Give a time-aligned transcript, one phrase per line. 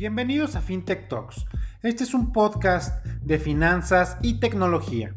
[0.00, 1.44] Bienvenidos a FinTech Talks.
[1.82, 5.14] Este es un podcast de finanzas y tecnología.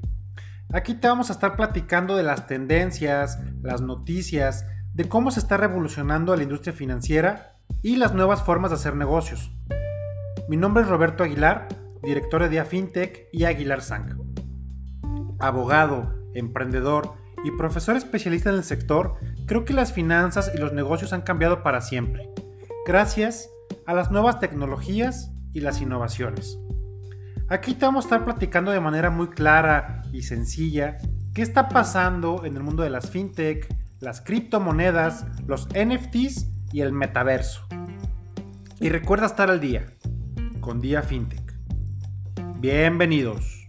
[0.73, 5.55] Aquí te vamos a estar platicando de las tendencias, las noticias, de cómo se está
[5.55, 9.53] revolucionando la industria financiera y las nuevas formas de hacer negocios.
[10.49, 11.69] Mi nombre es Roberto Aguilar,
[12.03, 14.17] director de FinTech y Aguilar Sang.
[15.39, 17.13] Abogado, emprendedor
[17.45, 19.15] y profesor especialista en el sector,
[19.45, 22.29] creo que las finanzas y los negocios han cambiado para siempre.
[22.85, 23.49] Gracias
[23.85, 26.57] a las nuevas tecnologías y las innovaciones.
[27.49, 30.97] Aquí te vamos a estar platicando de manera muy clara y sencilla
[31.33, 33.67] qué está pasando en el mundo de las fintech,
[33.99, 37.67] las criptomonedas, los NFTs y el metaverso.
[38.79, 39.85] Y recuerda estar al día
[40.61, 41.53] con Día Fintech.
[42.59, 43.67] Bienvenidos.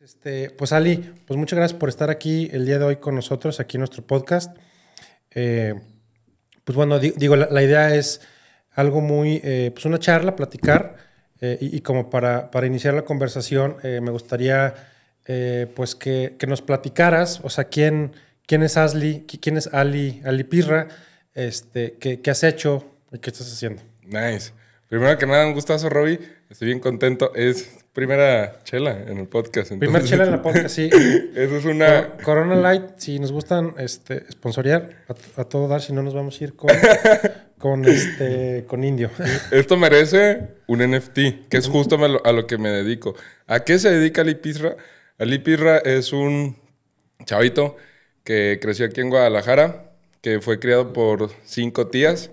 [0.00, 3.60] Este, pues Ali, pues muchas gracias por estar aquí el día de hoy con nosotros,
[3.60, 4.56] aquí en nuestro podcast.
[5.30, 5.74] Eh,
[6.64, 8.20] pues bueno, digo, la, idea es
[8.72, 10.96] algo muy, eh, pues una charla, platicar,
[11.40, 14.74] eh, y, como para, para, iniciar la conversación, me gustaría
[15.74, 18.12] pues que, que, nos platicaras, o sea, quién,
[18.46, 20.88] quién es Asli, quién es Ali, Ali Pirra,
[21.34, 23.82] este, qué, qué has hecho y qué estás haciendo.
[24.02, 24.52] Nice.
[24.88, 26.18] Primero que nada, un gustazo, Robbie.
[26.50, 27.32] Estoy bien contento.
[27.36, 29.72] Es primera chela en el podcast.
[29.72, 30.88] Primera chela en el podcast, sí.
[31.34, 32.16] Eso es una...
[32.22, 35.04] Corona Light, si nos gustan este, sponsorear,
[35.36, 36.70] a, todo dar, si no nos vamos a ir con,
[37.58, 39.10] con, este, con Indio.
[39.50, 43.14] Esto merece un NFT, que es justo a lo, que me dedico.
[43.46, 44.76] ¿A qué se dedica Alipirra?
[45.18, 46.56] Alipirra es un
[47.24, 47.76] chavito
[48.24, 52.30] que creció aquí en Guadalajara, que fue criado por cinco tías,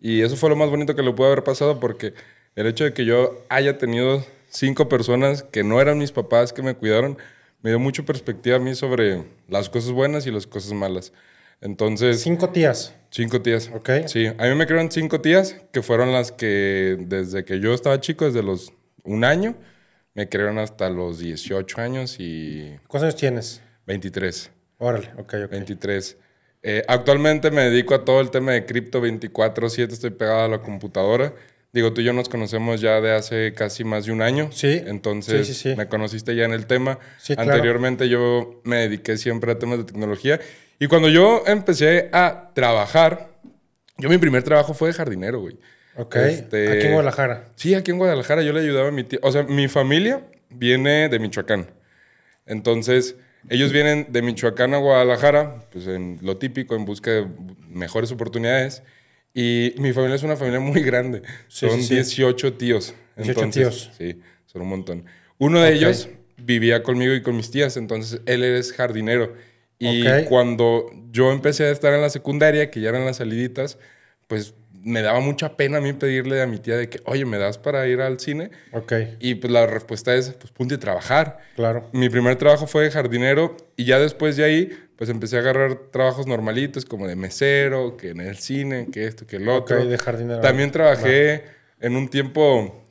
[0.00, 2.14] y eso fue lo más bonito que le pudo haber pasado porque
[2.54, 6.62] el hecho de que yo haya tenido cinco personas que no eran mis papás que
[6.62, 7.16] me cuidaron,
[7.62, 11.12] me dio mucha perspectiva a mí sobre las cosas buenas y las cosas malas.
[11.60, 12.20] Entonces...
[12.20, 12.94] Cinco tías.
[13.10, 13.70] Cinco tías.
[13.74, 13.90] Ok.
[14.06, 18.00] Sí, a mí me crearon cinco tías que fueron las que desde que yo estaba
[18.00, 19.56] chico, desde los un año,
[20.14, 22.76] me crearon hasta los 18 años y...
[22.88, 23.62] ¿Cuántos años tienes?
[23.86, 24.50] 23.
[24.78, 25.50] Órale, ok, ok.
[25.50, 26.16] 23.
[26.62, 30.62] Eh, actualmente me dedico a todo el tema de cripto 24/7, estoy pegado a la
[30.62, 31.34] computadora.
[31.72, 34.50] Digo, tú y yo nos conocemos ya de hace casi más de un año.
[34.52, 34.82] Sí.
[34.86, 36.98] Entonces, me conociste ya en el tema.
[37.36, 40.40] Anteriormente yo me dediqué siempre a temas de tecnología.
[40.80, 43.28] Y cuando yo empecé a trabajar,
[43.98, 45.58] yo mi primer trabajo fue de jardinero, güey.
[45.96, 46.16] Ok.
[46.16, 47.44] Este, aquí en Guadalajara.
[47.54, 49.20] Sí, aquí en Guadalajara yo le ayudaba a mi tío.
[49.22, 51.70] O sea, mi familia viene de Michoacán.
[52.46, 53.16] Entonces,
[53.48, 57.26] ellos vienen de Michoacán a Guadalajara, pues en lo típico, en busca de
[57.68, 58.82] mejores oportunidades.
[59.32, 61.22] Y mi familia es una familia muy grande.
[61.48, 62.94] son 18 tíos.
[63.16, 63.90] 18 tíos.
[63.96, 65.04] Sí, son un montón.
[65.38, 69.34] Uno de ellos vivía conmigo y con mis tías, entonces él es jardinero.
[69.78, 73.78] Y cuando yo empecé a estar en la secundaria, que ya eran las saliditas,
[74.26, 77.38] pues me daba mucha pena a mí pedirle a mi tía de que, oye, ¿me
[77.38, 78.50] das para ir al cine?
[78.72, 78.92] Ok.
[79.18, 81.38] Y pues la respuesta es, pues ponte a trabajar.
[81.56, 81.88] Claro.
[81.92, 84.70] Mi primer trabajo fue de jardinero y ya después de ahí,
[85.00, 89.26] pues empecé a agarrar trabajos normalitos como de mesero, que en el cine, que esto,
[89.26, 89.78] que el otro.
[89.80, 90.40] Ok, de jardinero.
[90.42, 91.44] También trabajé
[91.80, 92.84] en un tiempo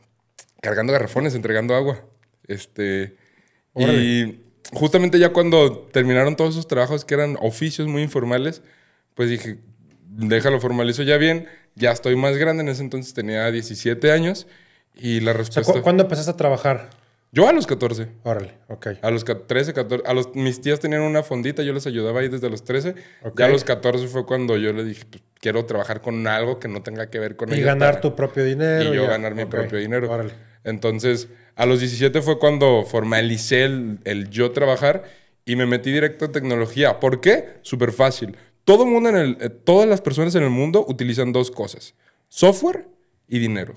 [0.59, 2.03] cargando garrafones, entregando agua.
[2.47, 3.15] Este...
[3.75, 4.39] Y
[4.73, 8.63] justamente ya cuando terminaron todos esos trabajos que eran oficios muy informales,
[9.13, 9.59] pues dije,
[10.07, 14.47] déjalo formalizo ya bien ya estoy más grande, en ese entonces tenía 17 años
[14.95, 15.79] y la respuesta...
[15.83, 16.89] ¿Cuándo empezaste a trabajar?
[17.31, 18.07] Yo a los 14.
[18.23, 18.87] Órale, ok.
[19.01, 20.07] A los 13, 14.
[20.07, 22.95] A los, mis tías tenían una fondita, yo les ayudaba ahí desde los 13.
[23.37, 26.67] Ya a los 14 fue cuando yo le dije, pues, quiero trabajar con algo que
[26.67, 28.93] no tenga que ver con Y ganar tu propio dinero.
[28.93, 30.11] Y yo ganar mi propio dinero.
[30.11, 30.33] Órale.
[30.63, 35.03] Entonces, a los 17 fue cuando formalicé el, el yo trabajar
[35.45, 36.99] y me metí directo en tecnología.
[36.99, 37.59] ¿Por qué?
[37.61, 38.37] Súper fácil.
[38.63, 41.95] Todo mundo en el, eh, todas las personas en el mundo utilizan dos cosas:
[42.27, 42.87] software
[43.27, 43.75] y dinero.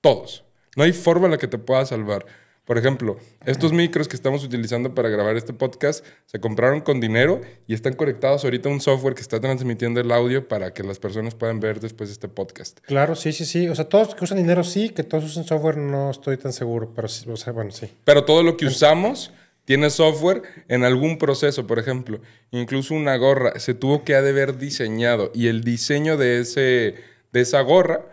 [0.00, 0.44] Todos.
[0.76, 2.26] No hay forma en la que te pueda salvar.
[2.70, 7.40] Por ejemplo, estos micros que estamos utilizando para grabar este podcast se compraron con dinero
[7.66, 11.00] y están conectados ahorita a un software que está transmitiendo el audio para que las
[11.00, 12.78] personas puedan ver después este podcast.
[12.86, 13.68] Claro, sí, sí, sí.
[13.68, 16.92] O sea, todos que usan dinero sí, que todos usan software no estoy tan seguro,
[16.94, 17.90] pero sí, o sea, bueno, sí.
[18.04, 19.32] Pero todo lo que usamos
[19.64, 22.20] tiene software en algún proceso, por ejemplo,
[22.52, 26.94] incluso una gorra se tuvo que haber diseñado y el diseño de, ese,
[27.32, 28.06] de esa gorra,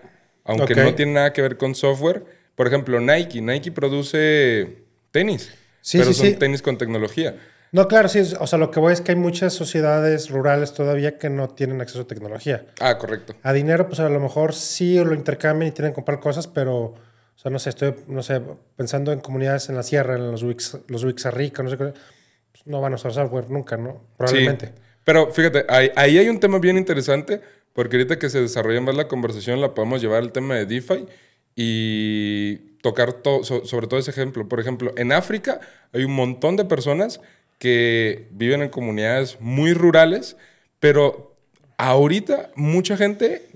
[0.45, 5.53] aunque no tiene nada que ver con software, por ejemplo, Nike, Nike produce tenis,
[5.91, 7.37] pero son tenis con tecnología.
[7.71, 11.19] No, claro, sí, o sea, lo que voy es que hay muchas sociedades rurales todavía
[11.19, 12.65] que no tienen acceso a tecnología.
[12.79, 13.35] Ah, correcto.
[13.43, 16.95] A dinero, pues a lo mejor sí lo intercambian y tienen que comprar cosas, pero
[17.37, 18.41] o sea, no sé, estoy, no sé,
[18.75, 21.93] pensando en comunidades en la sierra, en los Wix, los Wixarrica, no sé qué,
[22.51, 24.01] pues no van a usar software nunca, ¿no?
[24.17, 24.73] Probablemente.
[25.03, 27.39] Pero fíjate, ahí, hay un tema bien interesante
[27.73, 31.05] porque ahorita que se desarrolla más la conversación la podemos llevar al tema de DeFi
[31.59, 34.47] y tocar todo, sobre todo ese ejemplo.
[34.47, 35.59] Por ejemplo, en África
[35.91, 37.19] hay un montón de personas
[37.57, 40.37] que viven en comunidades muy rurales,
[40.79, 41.35] pero
[41.77, 43.47] ahorita mucha gente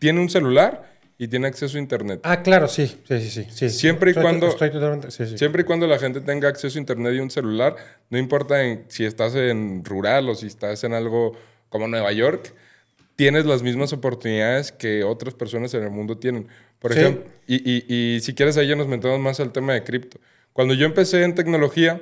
[0.00, 2.20] tiene un celular y tiene acceso a internet.
[2.24, 3.70] Ah, claro, sí, sí, sí, sí.
[3.70, 4.50] Siempre y cuando
[5.08, 7.76] siempre y cuando la gente tenga acceso a internet y un celular,
[8.10, 8.56] no importa
[8.88, 11.36] si estás en rural o si estás en algo
[11.68, 12.52] como Nueva York,
[13.16, 16.48] tienes las mismas oportunidades que otras personas en el mundo tienen.
[16.78, 20.18] Por ejemplo, y, si quieres ahí ya nos metemos más al tema de cripto.
[20.52, 22.00] Cuando yo empecé en tecnología,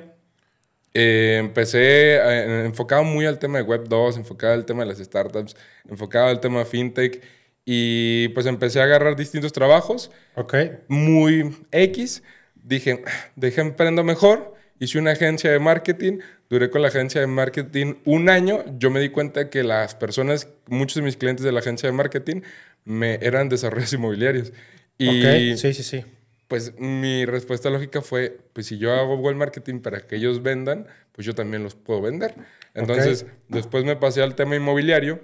[0.93, 4.99] eh, empecé eh, enfocado muy al tema de Web 2, enfocado al tema de las
[4.99, 5.55] startups,
[5.89, 7.23] enfocado al tema de fintech
[7.65, 10.11] y pues empecé a agarrar distintos trabajos.
[10.35, 10.55] Ok.
[10.87, 12.23] Muy X.
[12.55, 13.03] Dije,
[13.35, 14.53] dejé emprendo mejor.
[14.79, 16.19] Hice una agencia de marketing.
[16.53, 18.63] Duré con la agencia de marketing un año.
[18.77, 21.93] Yo me di cuenta que las personas, muchos de mis clientes de la agencia de
[21.93, 22.41] marketing,
[22.85, 24.53] me eran desarrollos inmobiliarios.
[24.99, 26.05] Y sí, sí, sí.
[26.47, 30.85] Pues mi respuesta lógica fue, pues si yo hago buen marketing para que ellos vendan,
[31.13, 32.35] pues yo también los puedo vender.
[32.75, 35.21] Entonces, después me pasé al tema inmobiliario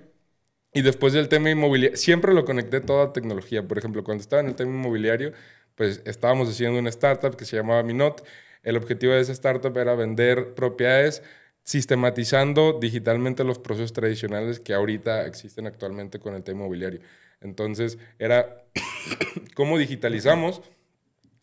[0.73, 3.67] y después del tema inmobiliario, siempre lo conecté toda tecnología.
[3.67, 5.33] Por ejemplo, cuando estaba en el tema inmobiliario,
[5.75, 8.25] pues estábamos haciendo una startup que se llamaba Minot.
[8.63, 11.23] El objetivo de esa startup era vender propiedades
[11.63, 16.99] sistematizando digitalmente los procesos tradicionales que ahorita existen actualmente con el tema inmobiliario.
[17.41, 18.63] Entonces, era
[19.55, 20.61] cómo digitalizamos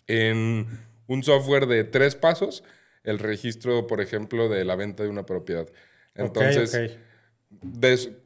[0.06, 0.66] en
[1.06, 2.64] un software de tres pasos
[3.04, 5.68] el registro, por ejemplo, de la venta de una propiedad.
[6.14, 6.98] Entonces,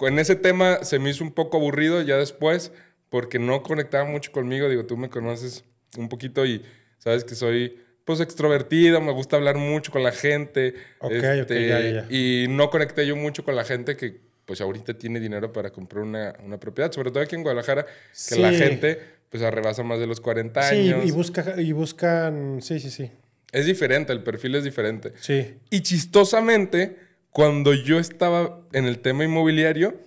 [0.01, 2.73] en ese tema se me hizo un poco aburrido ya después
[3.11, 4.69] porque no conectaba mucho conmigo.
[4.69, 5.65] Digo, tú me conoces
[5.99, 6.65] un poquito y
[6.99, 7.79] sabes que soy
[8.11, 10.75] pues extrovertido, me gusta hablar mucho con la gente.
[11.09, 15.71] Este, y no conecté yo mucho con la gente que pues ahorita tiene dinero para
[15.71, 17.87] comprar una, una propiedad, sobre todo aquí en Guadalajara,
[18.29, 18.99] que la gente
[19.29, 21.03] pues arrebasa más de los 40 años.
[21.03, 23.13] Sí, y, busca, y buscan, sí, sí, sí.
[23.53, 25.13] Es diferente, el perfil es diferente.
[25.21, 25.55] Sí.
[25.71, 26.97] Y chistosamente,
[27.31, 30.01] cuando yo estaba en el tema inmobiliario,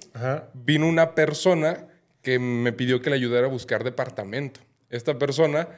[0.54, 1.88] vino una persona
[2.22, 4.60] que me pidió que le ayudara a buscar departamento.
[4.90, 5.70] Esta persona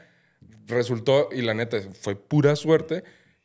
[0.68, 3.04] resultó, y la neta, fue pura suerte,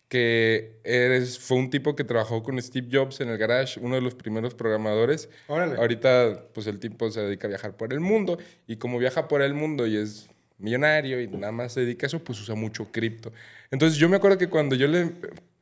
[0.08, 4.00] que eres, fue un tipo que trabajó con Steve Jobs en el garage, uno de
[4.00, 5.28] los primeros programadores.
[5.49, 9.43] Ahorita, pues el tipo se dedica a viajar por el mundo, y como viaja por
[9.43, 10.28] el mundo y es
[10.58, 13.32] millonario y nada más se dedica a eso, pues usa mucho cripto.
[13.70, 15.12] Entonces yo me acuerdo que cuando yo le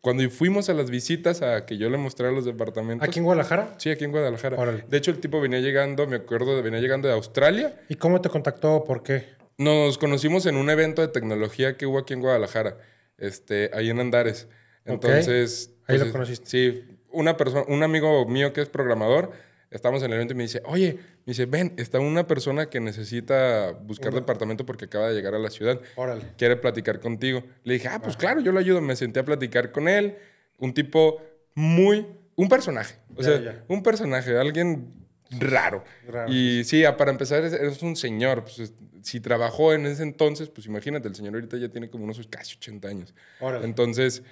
[0.01, 3.07] cuando fuimos a las visitas a que yo le mostrara los departamentos.
[3.07, 3.75] ¿Aquí en Guadalajara?
[3.79, 4.85] Sí, aquí en Guadalajara.
[4.89, 7.75] De hecho, el tipo venía llegando, me acuerdo, venía llegando de Australia.
[7.89, 8.85] ¿Y cómo te contactó?
[8.85, 9.38] ¿Por qué?
[9.59, 12.79] Nos conocimos en un evento de tecnología que hubo aquí en Guadalajara,
[13.19, 14.49] este, ahí en Andares.
[14.85, 15.75] Entonces.
[15.87, 16.49] Ahí lo pues, conociste.
[16.49, 19.33] Sí, una persona, un amigo mío que es programador
[19.71, 22.81] estamos en el evento y me dice, oye, me dice, ven, está una persona que
[22.81, 25.81] necesita buscar departamento porque acaba de llegar a la ciudad.
[25.97, 26.23] Órale.
[26.37, 27.43] Quiere platicar contigo.
[27.65, 28.81] Le dije, ah, pues claro, yo lo ayudo.
[28.81, 30.17] Me senté a platicar con él.
[30.59, 31.21] Un tipo
[31.55, 32.07] muy,
[32.37, 32.97] un personaje.
[33.15, 34.93] O sea, un personaje, alguien
[35.31, 35.85] raro.
[36.29, 38.45] y sí, para empezar, es, un señor.
[38.45, 38.73] Pues,
[39.03, 42.57] si trabajó en ese entonces, pues imagínate, el señor ahorita ya tiene como unos casi
[42.57, 43.15] 80 años.
[43.41, 43.65] Órale.
[43.65, 44.23] Entonces,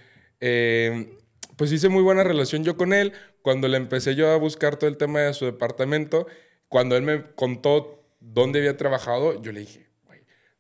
[0.41, 1.19] eh,
[1.57, 3.13] pues hice muy buena relación yo con él.
[3.43, 6.27] Cuando le empecé yo a buscar todo el tema de su departamento,
[6.69, 9.87] cuando él me contó dónde había trabajado, yo le dije,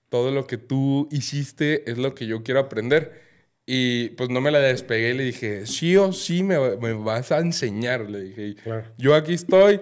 [0.09, 3.25] todo lo que tú hiciste es lo que yo quiero aprender.
[3.66, 6.57] Y pues no me la despegué y le dije, sí o sí me,
[6.95, 8.09] vas a enseñar.
[8.09, 8.55] Le dije,
[8.97, 9.81] yo aquí estoy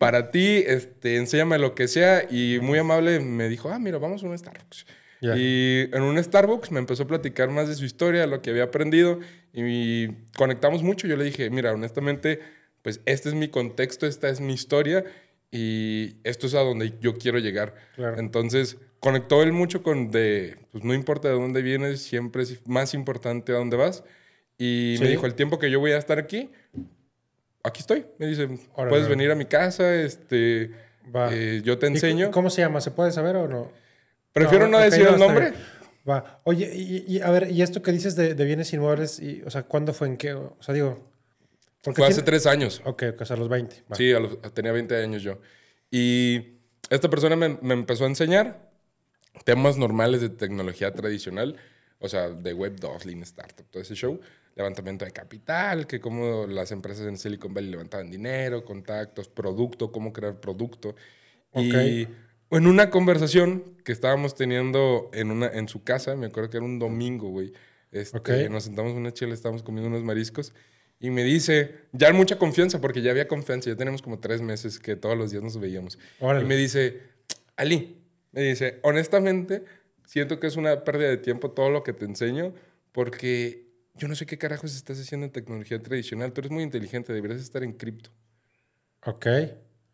[0.00, 2.26] para ti, este, enséñame lo que sea.
[2.30, 4.86] Y muy amable me dijo, ah, mira, vamos a un Starbucks.
[5.36, 8.62] Y en un Starbucks me empezó a platicar más de su historia, lo que había
[8.62, 9.20] aprendido
[9.52, 11.06] y conectamos mucho.
[11.06, 12.40] Yo le dije, mira, honestamente,
[12.80, 15.04] pues este es mi contexto, esta es mi historia
[15.50, 17.74] y esto es a donde yo quiero llegar.
[18.16, 22.94] Entonces, conectó él mucho con de, pues no importa de dónde vienes, siempre es más
[22.94, 24.02] importante a dónde vas.
[24.56, 26.48] Y me dijo, el tiempo que yo voy a estar aquí,
[27.62, 28.06] aquí estoy.
[28.18, 30.70] Me dice, puedes venir a mi casa, este,
[31.30, 32.30] eh, yo te enseño.
[32.30, 32.80] ¿Cómo se llama?
[32.80, 33.70] ¿Se puede saber o no?
[34.32, 35.52] Prefiero no, decir el nombre.
[36.08, 36.40] Va.
[36.44, 39.92] Oye, y, a ver, y esto que dices de, bienes inmuebles, y, o sea, ¿cuándo
[39.92, 40.32] fue en qué?
[40.34, 41.08] O sea, digo.
[41.82, 42.82] Fue hace tres años.
[42.84, 43.84] Ok, a los 20.
[43.92, 44.12] Sí,
[44.52, 45.38] tenía 20 años yo.
[45.90, 48.70] Y esta persona me, empezó a enseñar
[49.44, 51.56] temas normales de tecnología tradicional,
[51.98, 54.20] o sea, de Web 2, Lean Startup, todo ese show.
[54.60, 60.12] Levantamiento de capital, que cómo las empresas en Silicon Valley levantaban dinero, contactos, producto, cómo
[60.12, 60.94] crear producto.
[61.52, 62.02] Okay.
[62.02, 62.08] Y
[62.50, 66.66] en una conversación que estábamos teniendo en, una, en su casa, me acuerdo que era
[66.66, 67.52] un domingo, güey.
[67.90, 70.52] Este, Nos sentamos en una chela, estábamos comiendo unos mariscos
[71.00, 74.42] Y me dice, ya en mucha confianza, porque ya había confianza, ya tenemos como tres
[74.42, 75.98] meses que todos los días nos veíamos.
[76.18, 76.44] Órale.
[76.44, 77.00] Y me dice,
[77.56, 77.96] Ali,
[78.32, 79.64] me dice, honestamente,
[80.04, 82.52] siento que es una pérdida de tiempo todo lo que te enseño,
[82.92, 83.69] porque
[84.00, 86.32] yo no sé qué carajos estás haciendo en tecnología tradicional.
[86.32, 88.10] Tú eres muy inteligente, deberías estar en cripto.
[89.04, 89.26] Ok,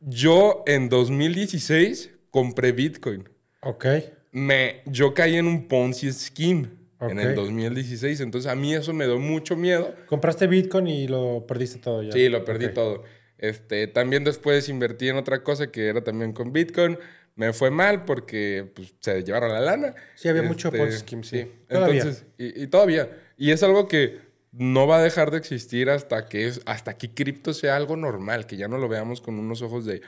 [0.00, 3.28] Yo en 2016 compré Bitcoin.
[3.60, 3.86] ok.
[4.32, 6.68] Me, yo caí en un Ponzi scheme
[7.00, 7.34] en el Ok.
[7.36, 9.94] 2016, entonces a mí eso me dio mucho miedo.
[10.06, 12.12] Compraste Bitcoin y lo perdiste todo ya.
[12.12, 12.75] Sí, lo perdí Ok.
[12.75, 13.04] todo.
[13.38, 16.98] Este, también después invertí en otra cosa que era también con Bitcoin.
[17.34, 19.94] Me fue mal porque pues, se llevaron la lana.
[20.16, 21.50] Sí, había mucho Este, Ponzi scheme, sí.
[21.68, 22.02] Todavía.
[22.02, 23.08] Entonces, y, y todavía.
[23.36, 24.18] Y es algo que
[24.52, 28.56] no va a dejar de existir hasta que, hasta que cripto sea algo normal, que
[28.56, 30.00] ya no lo veamos con unos ojos de...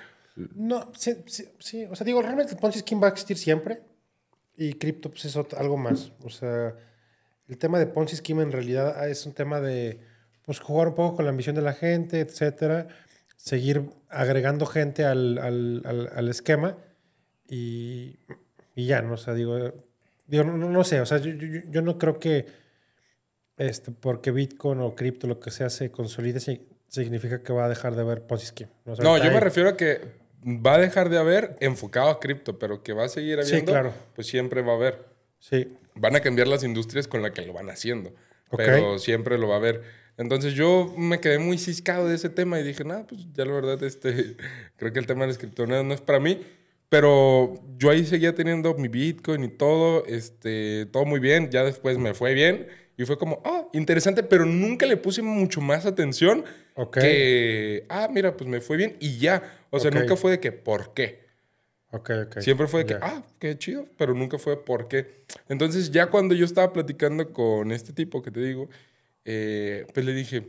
[0.54, 1.84] No, sí, sí, sí.
[1.90, 3.80] O sea, digo, realmente el Ponzi Scheme va a existir siempre.
[4.56, 6.12] Y cripto, pues es ot- algo más.
[6.22, 6.74] O sea,
[7.48, 10.00] el tema de Ponzi Scheme en realidad ah, es un tema de
[10.44, 12.86] pues, jugar un poco con la ambición de la gente, etcétera.
[13.36, 16.76] Seguir agregando gente al, al- al- al esquema.
[17.48, 18.18] Y,
[18.74, 19.14] y ya, ¿no?
[19.14, 19.56] O sea, digo,
[20.26, 21.00] digo no, no- no sé.
[21.00, 22.46] O sea, yo, yo- yo no creo que
[23.58, 27.68] este, porque Bitcoin o cripto, lo que sea, se consolide, si- significa que va a
[27.68, 28.70] dejar de haber Ponzi Scheme.
[28.86, 30.00] No, ahorita yo me hay- refiero a que
[30.44, 33.72] va a dejar de haber enfocado a cripto, pero que va a seguir Sí, habiendo,
[33.72, 33.92] claro.
[34.14, 35.04] pues siempre va a haber.
[35.38, 38.10] Sí, Van a cambiar las industrias con las que lo van haciendo,
[38.50, 38.58] Ok.
[38.64, 39.82] pero siempre lo va a haber.
[40.16, 43.52] Entonces yo me quedé muy ciscado de ese tema y dije, nada, pues ya la
[43.52, 44.36] verdad, este,
[44.76, 46.40] creo que el tema de las criptomonedas no es para mí.
[46.88, 51.50] Pero yo ahí seguía teniendo mi Bitcoin y todo, este, todo muy bien.
[51.50, 52.66] Ya después me fue bien
[52.98, 56.98] y fue como, ah, interesante, pero nunca le puse mucho más atención Ok.
[56.98, 59.64] que, ah, mira, pues me fue bien y ya.
[59.70, 59.96] O sea, Ok.
[59.98, 61.26] nunca fue de que, ¿por qué?
[61.92, 62.40] Ok, ok.
[62.40, 65.22] Siempre fue de que, ah, qué chido, pero nunca fue por qué.
[65.48, 68.68] Entonces, ya cuando yo estaba platicando con este tipo que te digo,
[69.24, 70.48] eh, pues le dije,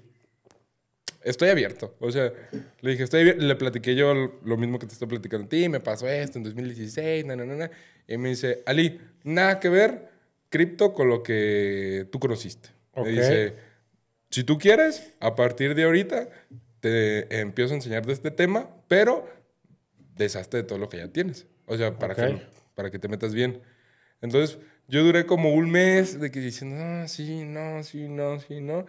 [1.23, 1.95] estoy abierto.
[1.99, 2.33] O sea,
[2.81, 3.43] le dije, estoy abierto.
[3.43, 4.13] Le platiqué yo
[4.43, 7.45] lo mismo que te estoy platicando a ti, me pasó esto en 2016, na, na,
[7.45, 7.71] na, na.
[8.07, 10.09] Y me dice, Ali, nada que ver
[10.49, 12.69] cripto con lo que tú conociste.
[12.93, 13.05] Ok.
[13.05, 13.55] Me dice,
[14.29, 16.29] si tú quieres, a partir de ahorita
[16.79, 19.27] te empiezo a enseñar de este tema, pero
[20.15, 21.47] deshazte de todo lo que ya tienes.
[21.65, 22.41] O sea, para, que,
[22.75, 23.61] para que te metas bien.
[24.21, 28.59] Entonces, yo duré como un mes de que diciendo, no, sí, no, sí, no, sí,
[28.59, 28.85] no.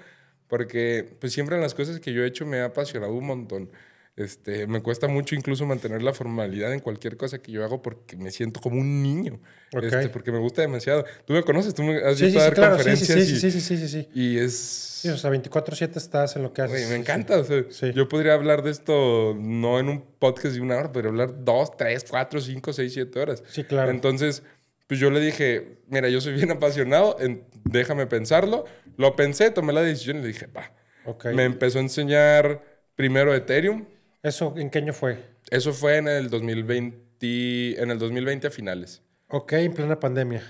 [0.48, 3.70] Porque, pues siempre en las cosas que yo he hecho me ha apasionado un montón.
[4.16, 8.16] Este, me cuesta mucho incluso mantener la formalidad en cualquier cosa que yo hago porque
[8.16, 9.40] me siento como un niño.
[9.74, 9.84] Ok.
[9.84, 11.04] Este, porque me gusta demasiado.
[11.24, 12.74] Tú me conoces, tú me has Sí, visto sí, dar claro.
[12.76, 14.54] Conferencias sí, y, sí, sí, sí, sí, y es...
[15.00, 16.90] Sí, o sea, 24-7 estás en lo que haces.
[16.90, 17.38] Me encanta.
[17.38, 17.90] O sea.
[17.92, 21.74] Yo podría hablar de esto no en un podcast de una hora, pero hablar dos,
[21.78, 23.42] tres, cuatro, cinco, seis, siete horas.
[23.48, 23.90] Sí, claro.
[23.90, 24.42] Entonces,
[24.86, 28.66] pues yo le dije, mira, yo soy bien apasionado, en- déjame pensarlo.
[28.98, 30.70] Lo pensé, tomé la decisión y le dije, va.
[31.06, 31.26] Ok.
[31.32, 32.62] Me empezó a enseñar
[32.94, 33.86] primero Ethereum.
[34.22, 35.18] ¿Eso en qué año fue?
[35.50, 39.02] Eso fue en el 2020, en el 2020 a finales.
[39.28, 40.42] Ok, en plena pandemia.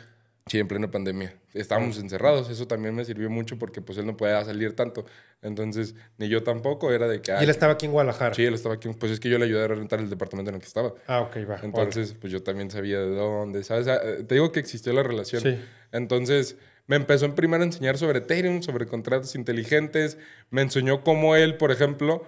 [0.46, 1.32] Sí, en plena pandemia.
[1.54, 2.50] Estábamos encerrados.
[2.50, 5.04] Eso también me sirvió mucho porque pues él no podía salir tanto.
[5.42, 6.90] Entonces, ni yo tampoco.
[6.92, 7.30] Era de que...
[7.32, 8.34] Y él estaba aquí en Guadalajara.
[8.34, 8.88] Sí, él estaba aquí.
[8.98, 10.92] Pues es que yo le ayudé a rentar el departamento en el que estaba.
[11.06, 11.60] Ah, ok, va.
[11.62, 13.86] Entonces, pues yo también sabía de dónde, ¿sabes?
[13.86, 15.40] Ah, eh, Te digo que existió la relación.
[15.40, 15.56] Sí.
[15.92, 20.18] Entonces, me empezó en primero a enseñar sobre Ethereum, sobre contratos inteligentes.
[20.50, 22.24] Me enseñó cómo él, por ejemplo,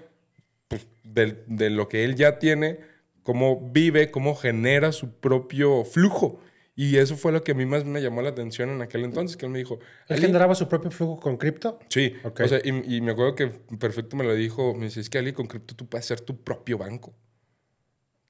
[1.15, 2.81] de, lo que él ya tiene,
[3.23, 6.41] cómo vive, cómo genera su propio flujo.
[6.75, 9.37] Y eso fue lo que a mí más me llamó la atención en aquel entonces,
[9.37, 9.75] que él me dijo...
[10.09, 11.79] ¿Él "Ali, generaba su propio flujo con cripto?
[11.89, 12.41] Sí, Ok.
[12.41, 15.19] o sea, y, y me acuerdo que perfecto me lo dijo, me dice, es que
[15.19, 17.15] Ali, con cripto tú puedes ser tu propio banco.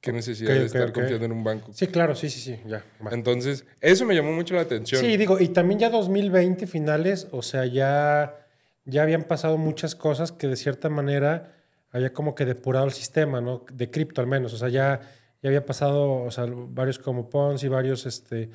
[0.01, 0.95] ¿Qué necesidad ok, de estar ok.
[0.95, 1.71] confiando en un banco?
[1.73, 2.59] Sí, claro, sí, sí, sí.
[2.67, 2.85] Ya.
[3.13, 5.01] Entonces, eso me llamó mucho la atención.
[5.01, 8.49] Sí, digo, y también ya 2020 finales, o sea, ya,
[8.85, 11.55] ya habían pasado muchas cosas que de cierta manera
[11.93, 13.65] había como que depurado el sistema, ¿no?
[13.73, 15.01] De cripto al menos, o sea, ya,
[15.43, 18.51] ya había pasado, o sea, varios como Ponzi, varios este,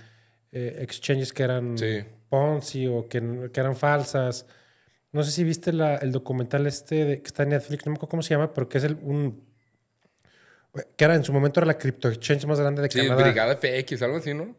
[0.52, 2.04] eh, exchanges que eran Sí.
[2.30, 4.46] Ponzi o que, que eran falsas.
[5.12, 7.96] No sé si viste la- el documental este de- que está en Netflix, no me
[7.96, 9.44] acuerdo cómo se llama, pero que es el, un...
[10.96, 13.24] que era en su momento era la cripto exchange más grande de Sí, Canadá.
[13.24, 14.56] Brigada FX, algo así, ¿no?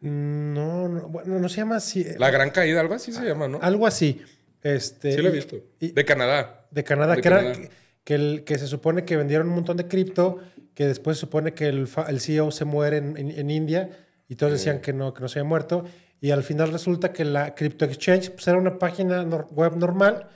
[0.00, 2.04] No, no, bueno, no se llama así.
[2.18, 3.58] La Gran Caída, algo así se llama, ¿no?
[3.62, 4.20] Algo así.
[4.62, 5.56] Este, Sí lo he visto.
[5.80, 6.66] y- De Canadá.
[6.70, 7.68] de Canadá, de que, era- Canadá.
[8.04, 10.38] Que el, que se supone que vendieron un montón de cripto,
[10.74, 13.90] que después se supone que el, el CEO se muere en, en- en India
[14.28, 15.84] y todos decían que no, que no se había muerto.
[16.20, 20.28] Y al final resulta que la Crypto Exchange pues, era una página nor- web normal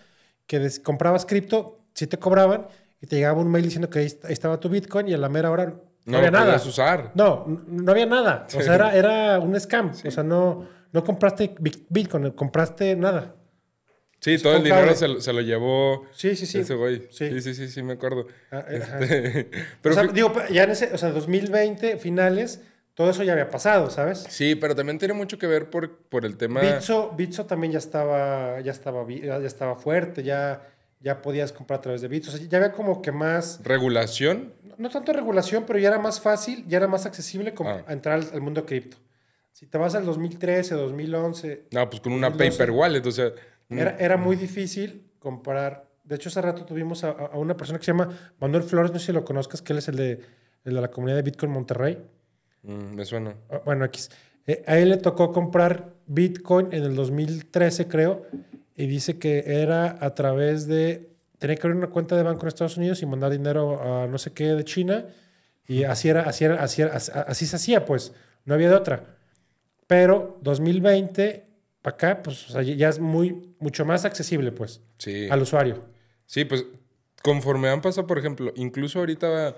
[0.47, 2.67] que des- comprabas cripto, si te cobraban
[3.01, 5.29] y te llegaba un mail diciendo que ahí, ahí estaba tu Bitcoin y a la
[5.29, 6.55] mera hora no, No había nada.
[6.57, 7.11] usar.
[7.15, 8.47] No, no había nada.
[8.55, 9.91] O sea, era, era un scam.
[9.91, 13.35] O sea, no, no compraste Bit- Bitcoin, compraste nada.
[14.26, 16.59] Sí, todo el dinero se, lo- se lo llevó Sí, sí, sí.
[16.59, 17.02] ese güey.
[17.11, 17.28] Sí.
[17.30, 17.40] Sí.
[17.40, 18.26] sí, sí, sí, me acuerdo.
[18.50, 18.64] Ah.
[18.68, 19.49] Este,
[19.83, 22.61] Pero o sea, digo, ya en ese, o sea, 2020, finales,
[22.95, 24.25] todo eso ya había pasado, ¿sabes?
[24.28, 26.61] sí, pero también tiene mucho que ver por, por el tema...
[26.62, 30.66] Bitso, Bitso también ya estaba, ya estaba, ya estaba fuerte, ya,
[31.00, 32.30] ya podías comprar a través de Bitso.
[32.33, 34.54] O sea, ya había como que más, Regulación.
[34.78, 37.85] no tanto regulación, pero ya era más fácil, ya era más accesible como Ah.
[37.90, 38.97] entrar al, al mundo cripto.
[39.52, 42.59] Si te vas al 2013, 2011, No, pues con una 2012.
[42.59, 43.30] paper wallet, o sea...
[43.71, 45.87] era, era muy difícil comprar.
[46.05, 48.09] De hecho, hace rato tuvimos a, a una persona que se llama
[48.41, 50.13] Manuel Flores, no sé si lo conozcas, que él es el de,
[50.65, 51.99] el de la comunidad de Bitcoin Monterrey.
[52.63, 53.35] mm, me suena.
[53.51, 54.01] Ah, Bueno, aquí.
[54.47, 58.23] eh, a él le tocó comprar Bitcoin en el 2013, creo,
[58.77, 61.11] y dice que era a través de.
[61.39, 64.17] Tenía que abrir una cuenta de banco en Estados Unidos y mandar dinero a no
[64.19, 65.07] sé qué de China.
[65.69, 68.13] Y así era, así era, así, era- así, así se hacía, pues.
[68.45, 69.17] No había de otra.
[69.87, 71.46] Pero 2020,
[71.87, 75.28] para acá, pues o sea, ya es muy, mucho más accesible, pues, Sí.
[75.31, 75.85] al usuario.
[76.26, 76.64] Sí, pues
[77.23, 79.55] conforme han pasado, por ejemplo, incluso ahorita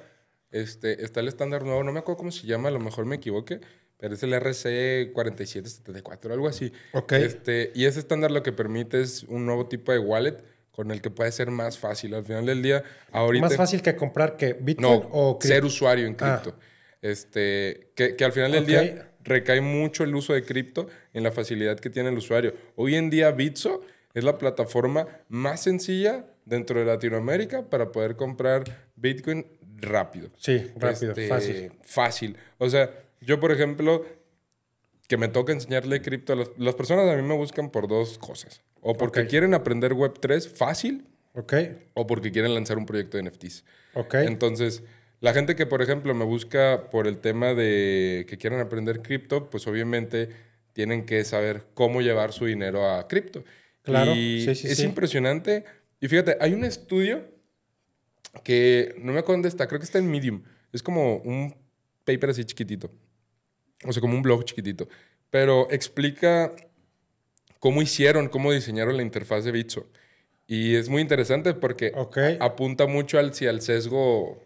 [0.50, 3.16] este, está el estándar nuevo, no me acuerdo cómo se llama, a lo mejor me
[3.16, 3.60] equivoque,
[3.96, 6.70] pero es el RC 4774, algo así.
[6.92, 7.12] Ok.
[7.12, 10.36] Este, y ese estándar lo que permite es un nuevo tipo de wallet
[10.70, 12.14] con el que puede ser más fácil.
[12.14, 13.46] Al final del día, ahorita...
[13.46, 15.66] Más fácil que comprar que Bitcoin No, o ser cripto.
[15.66, 16.40] usuario en Ah.
[16.42, 16.58] cripto.
[17.02, 21.32] Este, que, que al final del día recae mucho el uso de cripto en la
[21.32, 22.54] facilidad que tiene el usuario.
[22.76, 23.82] Hoy en día Bitso
[24.14, 28.64] es la plataforma más sencilla dentro de Latinoamérica para poder comprar
[28.96, 30.30] Bitcoin rápido.
[30.38, 31.72] Sí, rápido, Este, fácil.
[31.82, 32.36] Fácil.
[32.58, 34.04] O sea, yo por ejemplo,
[35.06, 38.18] que me toca enseñarle cripto a las, las personas a mí me buscan por dos
[38.18, 38.62] cosas.
[38.80, 41.52] O porque quieren aprender Web3 fácil Ok,
[41.94, 43.64] o porque quieren lanzar un proyecto de NFTs.
[43.94, 44.14] ok.
[44.14, 44.82] Entonces,
[45.20, 49.50] la gente que, por ejemplo, me busca por el tema de que quieren aprender cripto,
[49.50, 50.28] pues obviamente
[50.72, 53.44] tienen que saber cómo llevar su dinero a cripto.
[53.82, 54.84] Claro, Y sí, sí, es sí.
[54.84, 55.64] impresionante.
[56.00, 57.24] Y fíjate, hay un estudio
[58.44, 60.42] que no me acuerdo dónde está, creo que está en Medium.
[60.72, 61.54] Es como un
[62.04, 62.90] paper así chiquitito.
[63.84, 64.88] O sea, como un blog chiquitito.
[65.30, 66.54] Pero explica
[67.58, 69.86] cómo hicieron, cómo diseñaron la interfaz de Bitso.
[70.46, 72.18] Y es muy interesante porque Ok.
[72.40, 74.42] apunta mucho al, al sesgo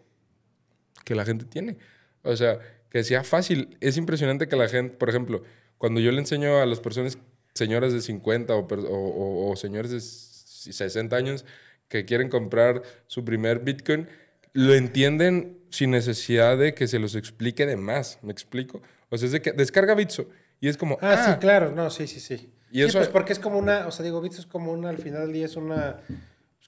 [1.13, 1.77] que la gente tiene.
[2.23, 3.77] O sea, que sea fácil.
[3.81, 5.43] Es impresionante que la gente, por ejemplo,
[5.77, 7.19] cuando yo le enseño a las personas,
[7.55, 11.45] señoras de 50 o, o- o- señores de 60 años
[11.89, 14.09] que quieren comprar su primer Bitcoin,
[14.55, 18.19] lo entienden sin necesidad de que se los explique de más.
[18.23, 18.81] ¿Me explico?
[19.11, 20.29] O sea, es de que descarga Bitso
[20.61, 22.51] y es como, Ah, ah, sí, claro, no, sí, sí, sí.
[22.71, 24.89] Y sí, eso- pues porque es como una, o sea, digo, Bits es como una,
[24.89, 26.01] al final del día es una,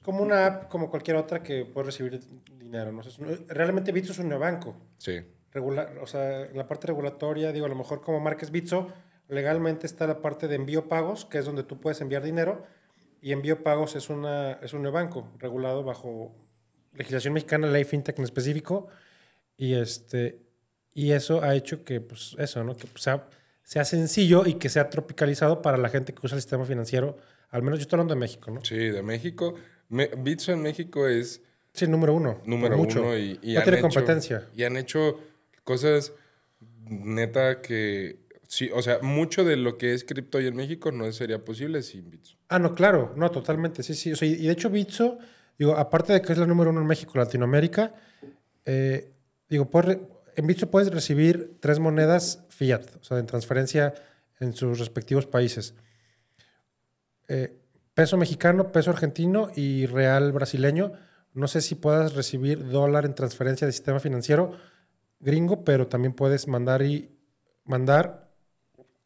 [0.05, 2.21] como una app como cualquier otra que puede recibir
[2.59, 3.01] dinero, ¿no?
[3.01, 4.77] O sea, realmente Bitso es un neobanco.
[4.99, 8.89] Sí, Regular, o sea, en la parte regulatoria, digo, a lo mejor como marques Bitso,
[9.29, 12.67] legalmente está la parte de envío pagos, que es donde tú puedes enviar dinero,
[13.23, 16.35] y envío pagos es, una, es un neobanco regulado bajo
[16.93, 18.89] legislación mexicana, ley fintech en específico,
[19.57, 20.45] y este
[20.93, 22.77] y eso ha hecho que, pues, eso, ¿no?
[22.77, 23.29] Que pues, sea,
[23.63, 27.17] sea sencillo y que sea tropicalizado para la gente que usa el sistema financiero,
[27.51, 28.65] al menos yo estoy hablando de México, ¿no?
[28.65, 29.55] sí, de México.
[29.89, 31.43] Me- Bitso en México es
[31.73, 32.41] Sí, número uno.
[32.47, 33.03] número mucho.
[33.03, 34.49] uno y, y no han tiene hecho- competencia.
[34.55, 35.19] Y han hecho
[35.65, 36.13] cosas
[36.87, 41.11] neta que sí, o sea, mucho de lo que es cripto hoy en México no
[41.13, 42.37] sería posible sin Bitso.
[42.49, 44.13] Ah, no, claro, no, totalmente, sí, sí.
[44.13, 45.19] O sea, y de hecho, Bitso,
[45.59, 47.95] digo, aparte de que es la número uno en México, Latinoamérica,
[48.67, 49.11] eh,
[49.49, 49.99] digo, puedes
[50.37, 53.95] en Bitso puedes recibir tres monedas fiat, o sea, en transferencia
[54.41, 55.75] en sus respectivos países.
[57.29, 57.57] Eh,
[57.95, 60.93] peso mexicano, peso argentino y real brasileño.
[61.33, 64.53] No sé si puedas recibir dólar en transferencia de sistema financiero
[65.21, 67.11] gringo, pero también puedes mandar y
[67.65, 68.31] mandar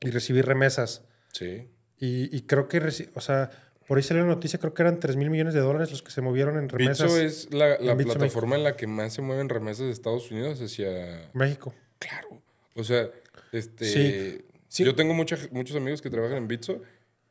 [0.00, 1.04] y recibir remesas.
[1.32, 1.68] Sí.
[1.98, 2.78] Y, y creo que,
[3.14, 3.50] o sea,
[3.86, 6.10] por ahí salió la noticia, creo que eran 3 mil millones de dólares los que
[6.10, 9.22] se movieron en remesas Bitso es la, la Bitso plataforma en la que más se
[9.22, 11.74] mueven remesas de Estados Unidos hacia México.
[11.98, 12.42] Claro.
[12.74, 13.08] O sea,
[13.52, 13.84] este.
[13.86, 14.44] Sí.
[14.68, 14.84] Sí.
[14.84, 16.82] Yo tengo mucha- muchos amigos que trabajan en Bitso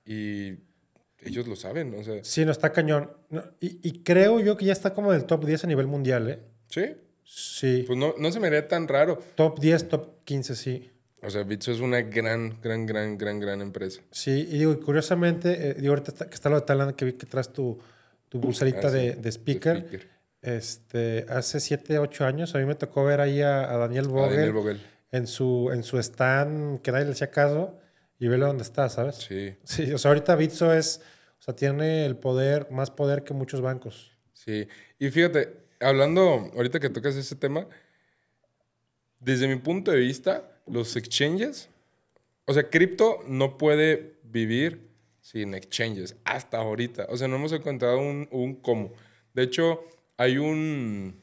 [0.06, 0.54] y
[1.22, 1.94] ellos lo saben.
[1.96, 3.12] O sea, Sí, no, está cañón.
[3.30, 5.88] No, y, y creo yo que ya está como en el top 10 a nivel
[5.88, 6.40] mundial, ¿eh?
[6.70, 6.84] sí.
[7.30, 7.84] Sí.
[7.86, 9.20] Pues no, no se me haría tan raro.
[9.36, 10.90] top 10, top 15, sí.
[11.22, 14.02] O sea, Bitso es una gran, gran, gran, gran, gran empresa.
[14.12, 17.12] Sí, y digo, curiosamente, eh, digo, ahorita está- que está lo de Talán, que vi
[17.14, 17.78] que traes tu,
[18.30, 19.74] tu pulserita Ah, sí, de, de speaker.
[19.74, 20.08] de speaker.
[20.42, 24.10] Este, hace 7, 8 años a mí me tocó ver ahí a, a Daniel A
[24.10, 24.82] Vogel, Daniel Vogel.
[25.12, 27.78] En, su, en su stand, que nadie le hacía caso,
[28.20, 29.16] y vele dónde está, ¿sabes?
[29.16, 31.02] Sí, Sí, o sea, ahorita Bitso es,
[31.40, 34.12] o sea, tiene el poder, más poder que muchos bancos.
[34.34, 34.68] sí.
[35.00, 37.68] Y fíjate, hablando, ahorita que tocas ese tema,
[39.20, 41.70] desde mi punto de vista, los exchanges,
[42.46, 44.90] o sea, cripto no puede vivir
[45.22, 47.08] sin exchanges, hasta ahorita.
[47.10, 48.94] O sea, no hemos encontrado un, un cómo.
[49.34, 49.84] De hecho,
[50.18, 51.22] hay un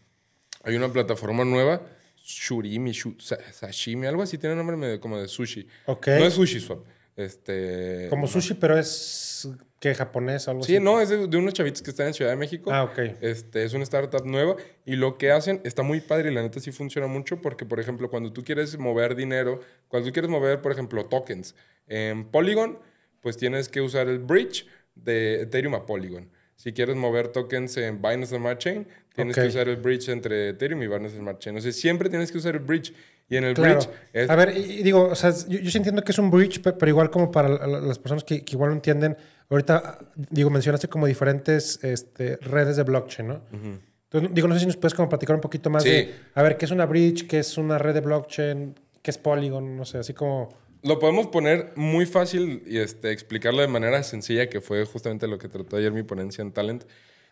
[0.64, 1.82] hay una plataforma nueva,
[2.24, 5.66] Shurimi, Sashimi, algo así, tiene nombre medio como de sushi.
[5.86, 6.06] Ok.
[6.08, 6.84] No es sushi swap.
[7.16, 10.82] Este, Como sushi, pero es que japonés o algo Sí, así.
[10.84, 12.72] no, es de, de unos chavitos que están en Ciudad de México.
[12.72, 12.98] Ah, ok.
[13.20, 16.58] Este, es una startup nueva y lo que hacen está muy padre y la neta
[16.58, 20.60] sí funciona mucho porque, por ejemplo, cuando tú quieres mover dinero, cuando tú quieres mover,
[20.60, 21.54] por ejemplo, tokens
[21.86, 22.78] en Polygon,
[23.20, 26.30] pues tienes que usar el bridge de Ethereum a Polygon.
[26.56, 30.82] Si quieres mover tokens en Binance Smart Chain, tienes que usar el bridge entre Ethereum
[30.82, 31.56] y Binance Smart Chain.
[31.56, 32.92] O sea, siempre tienes que usar el bridge.
[33.28, 33.76] Y en el Claro.
[33.80, 36.30] bridge es A ver, y, digo, o sea, yo, yo sí entiendo que es un
[36.30, 39.16] bridge, pe- pero igual como para la- la- las personas que, que igual no entienden,
[39.48, 39.98] ahorita,
[40.30, 43.40] digo, mencionaste como diferentes este, redes de blockchain, ¿no?
[43.50, 45.88] Entonces, digo, no sé si nos puedes como platicar un poquito más Sí.
[45.90, 47.26] de, a ver, ¿qué es una bridge?
[47.26, 48.74] ¿Qué es una red de blockchain?
[49.02, 49.74] ¿Qué es Polygon?
[49.76, 50.50] No sé, así como...
[50.84, 55.38] Lo podemos poner muy fácil y este, explicarlo de manera sencilla, que fue justamente lo
[55.38, 56.84] que trató ayer mi ponencia en Talent.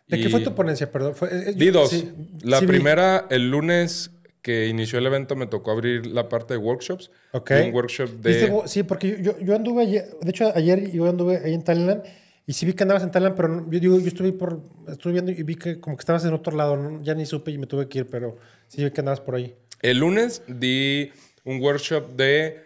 [0.07, 1.15] ¿De qué Y fue tu ponencia, perdón?
[1.15, 1.89] Fue, eh, Di dos.
[1.91, 2.11] sí,
[2.41, 2.71] la sí vi.
[2.73, 4.11] primera, el lunes
[4.41, 7.11] que inició el evento, me tocó abrir la parte de workshops.
[7.31, 7.51] Ok.
[7.67, 8.51] Un workshop de...
[8.65, 12.03] Sí, porque yo, yo anduve, ayer- de hecho ayer yo anduve ahí en Thailand
[12.45, 15.31] y sí vi que andabas en Thailand, pero yo digo, yo estuve por, estuve viendo
[15.31, 17.01] y vi que como que estabas en otro lado, ¿no?
[17.01, 18.35] ya ni supe y me tuve que ir, pero
[18.67, 19.55] sí vi que andabas por ahí.
[19.81, 21.11] El lunes di
[21.45, 22.59] un workshop de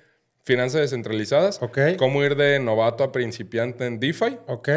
[0.47, 1.61] finanzas descentralizadas.
[1.61, 1.77] Ok.
[1.97, 4.37] Cómo ir de novato a principiante en DeFi.
[4.47, 4.69] Ok.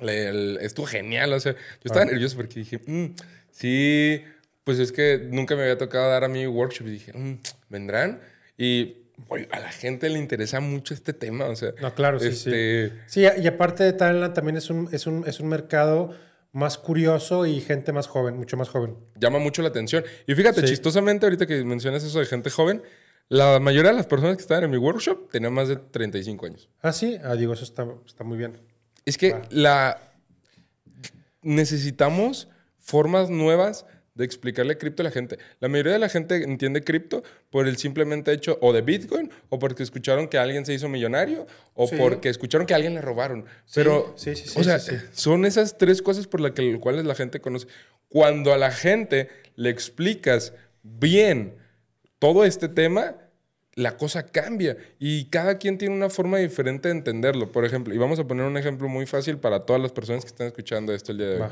[0.00, 1.32] Le- el- estuvo genial.
[1.32, 3.14] O sea, yo estaba nervioso porque dije, "Mm,
[3.52, 4.22] sí,
[4.64, 6.88] pues es que nunca me había tocado dar a mí workshop.
[6.88, 8.20] Y dije, "Mm, ¿vendrán?
[8.58, 8.96] Y
[9.28, 11.46] oye, a la gente le interesa mucho este tema.
[11.46, 13.20] O sea, No, claro, sí, este, sí.
[13.22, 16.14] Sí, y aparte de Thailand también es un, es un, es un mercado
[16.50, 18.96] más curioso y gente más joven, mucho más joven.
[19.18, 20.04] llama mucho la atención.
[20.26, 20.66] Y fíjate, Sí.
[20.66, 22.82] chistosamente, ahorita que mencionas eso de gente joven,
[23.28, 26.68] la mayoría de las personas que estaban en mi workshop tenían más de 35 años.
[26.82, 28.60] Ah, sí, ah, digo, eso está, está muy bien.
[29.04, 29.98] Es que la
[31.42, 35.38] necesitamos formas nuevas de explicarle cripto a la gente.
[35.60, 39.58] La mayoría de la gente entiende cripto por el simplemente hecho o de Bitcoin o
[39.58, 41.96] porque escucharon que alguien se hizo millonario o Sí.
[41.96, 43.46] porque escucharon que a alguien le robaron.
[43.74, 44.78] Pero, sí, sí, sí, o sea,
[45.12, 47.66] son esas tres cosas por las que, cuales la gente conoce.
[48.08, 51.54] Cuando a la gente le explicas bien
[52.22, 53.16] todo este tema,
[53.74, 57.50] la cosa cambia y cada quien tiene una forma diferente de entenderlo.
[57.50, 60.28] Por ejemplo, y vamos a poner un ejemplo muy fácil para todas las personas que
[60.28, 61.40] están escuchando esto el día de hoy.
[61.40, 61.50] Va.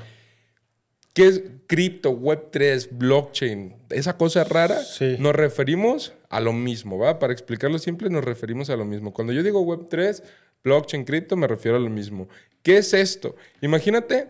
[1.13, 3.75] ¿Qué es cripto, Web3, blockchain?
[3.91, 5.17] Esa cosa rara, Sí.
[5.19, 7.19] nos referimos a lo mismo, ¿va?
[7.19, 9.13] Para explicarlo simple, nos referimos a lo mismo.
[9.13, 10.23] Cuando yo digo Web3,
[10.63, 12.29] blockchain, cripto, me refiero a lo mismo.
[12.63, 13.35] ¿Qué es esto?
[13.61, 14.29] Imagínate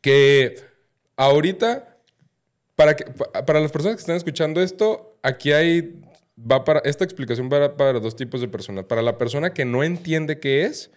[0.00, 0.60] que
[1.16, 1.96] ahorita,
[2.76, 6.00] para, que, pa- para las personas que están escuchando esto, aquí hay,
[6.38, 8.84] va para, esta explicación va para dos tipos de personas.
[8.84, 10.90] Para la persona que no entiende qué es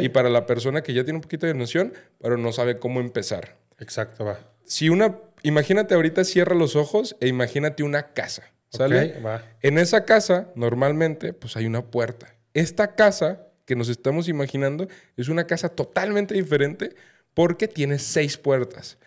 [0.00, 3.00] y para la persona que ya tiene un poquito de noción, pero no sabe cómo
[3.00, 3.56] empezar.
[3.78, 4.38] Exacto, va.
[4.64, 9.16] Si una, imagínate ahorita cierra los ojos e imagínate una casa, ¿sale?
[9.16, 9.42] Ok, va.
[9.60, 12.34] En esa casa, normalmente, pues hay una puerta.
[12.54, 16.94] Esta casa que nos estamos imaginando es una casa totalmente diferente
[17.34, 18.98] porque tiene seis puertas.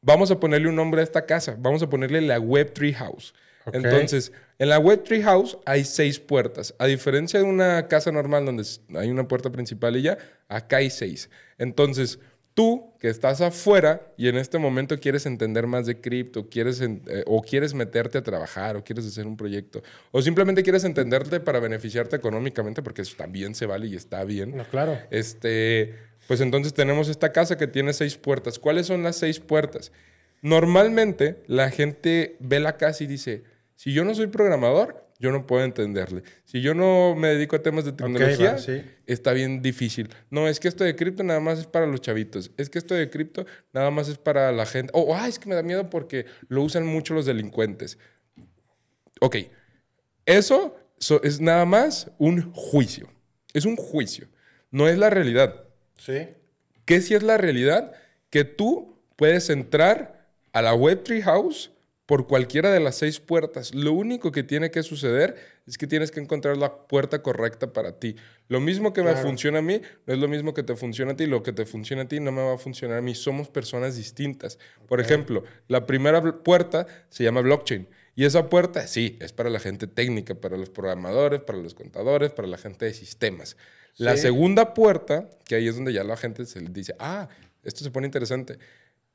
[0.00, 1.56] Vamos a ponerle un nombre a esta casa.
[1.58, 3.34] Vamos a ponerle la Web3 House.
[3.72, 6.74] Entonces, en la Web3 House hay seis puertas.
[6.78, 10.90] A diferencia de una casa normal donde hay una puerta principal y ya, acá hay
[10.90, 11.30] seis.
[11.58, 12.18] Entonces,
[12.56, 17.22] tú que estás afuera y en este momento quieres entender más de cripto, quieres eh,
[17.26, 21.60] o quieres meterte a trabajar o quieres hacer un proyecto o simplemente quieres entenderte para
[21.60, 24.56] beneficiarte económicamente porque eso también se vale y está bien.
[24.56, 24.98] No, claro.
[25.10, 28.58] Este, pues entonces tenemos esta casa que tiene seis puertas.
[28.58, 29.92] ¿Cuáles son las seis puertas?
[30.40, 33.44] Normalmente la gente ve la casa y dice,
[33.76, 36.22] si yo no soy programador, yo no puedo entenderle.
[36.44, 38.82] Si yo no me dedico a temas de tecnología, va, sí.
[39.06, 40.10] está bien difícil.
[40.30, 42.50] No, es que esto de cripto nada más es para los chavitos.
[42.58, 44.90] Es que esto de cripto nada más es para la gente.
[44.94, 47.98] O, ah, es que me da miedo porque lo usan mucho los delincuentes.
[49.20, 49.36] Ok,
[50.26, 53.08] eso so- es nada más un juicio.
[53.54, 54.28] Es un juicio.
[54.70, 55.64] No es la realidad.
[55.96, 56.28] Sí.
[56.84, 57.92] ¿Qué si es la realidad?
[58.28, 61.70] Que tú puedes entrar a la Web3 House
[62.06, 63.74] por cualquiera de las seis puertas.
[63.74, 67.98] Lo único que tiene que suceder es que tienes que encontrar la puerta correcta para
[67.98, 68.14] ti.
[68.48, 71.16] Lo mismo que me funciona a mí, no es lo mismo que te funciona a
[71.16, 71.26] ti.
[71.26, 73.16] Lo que te funciona a ti no me va a funcionar a mí.
[73.16, 74.58] Somos personas distintas.
[74.86, 77.88] Por ejemplo, la primera puerta se llama blockchain.
[78.14, 82.32] Y esa puerta, sí, es para la gente técnica, para los programadores, para los contadores,
[82.32, 83.56] para la gente de sistemas.
[83.98, 87.28] La segunda puerta, que ahí es donde ya la gente se dice, ah,
[87.64, 88.58] esto se pone interesante,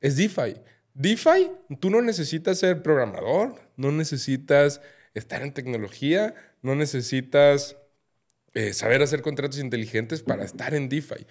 [0.00, 0.56] es DeFi.
[0.94, 1.50] DeFi,
[1.80, 4.80] tú no necesitas ser programador, no necesitas
[5.14, 7.76] estar en tecnología, no necesitas
[8.54, 11.26] eh, saber hacer contratos inteligentes para estar en DeFi.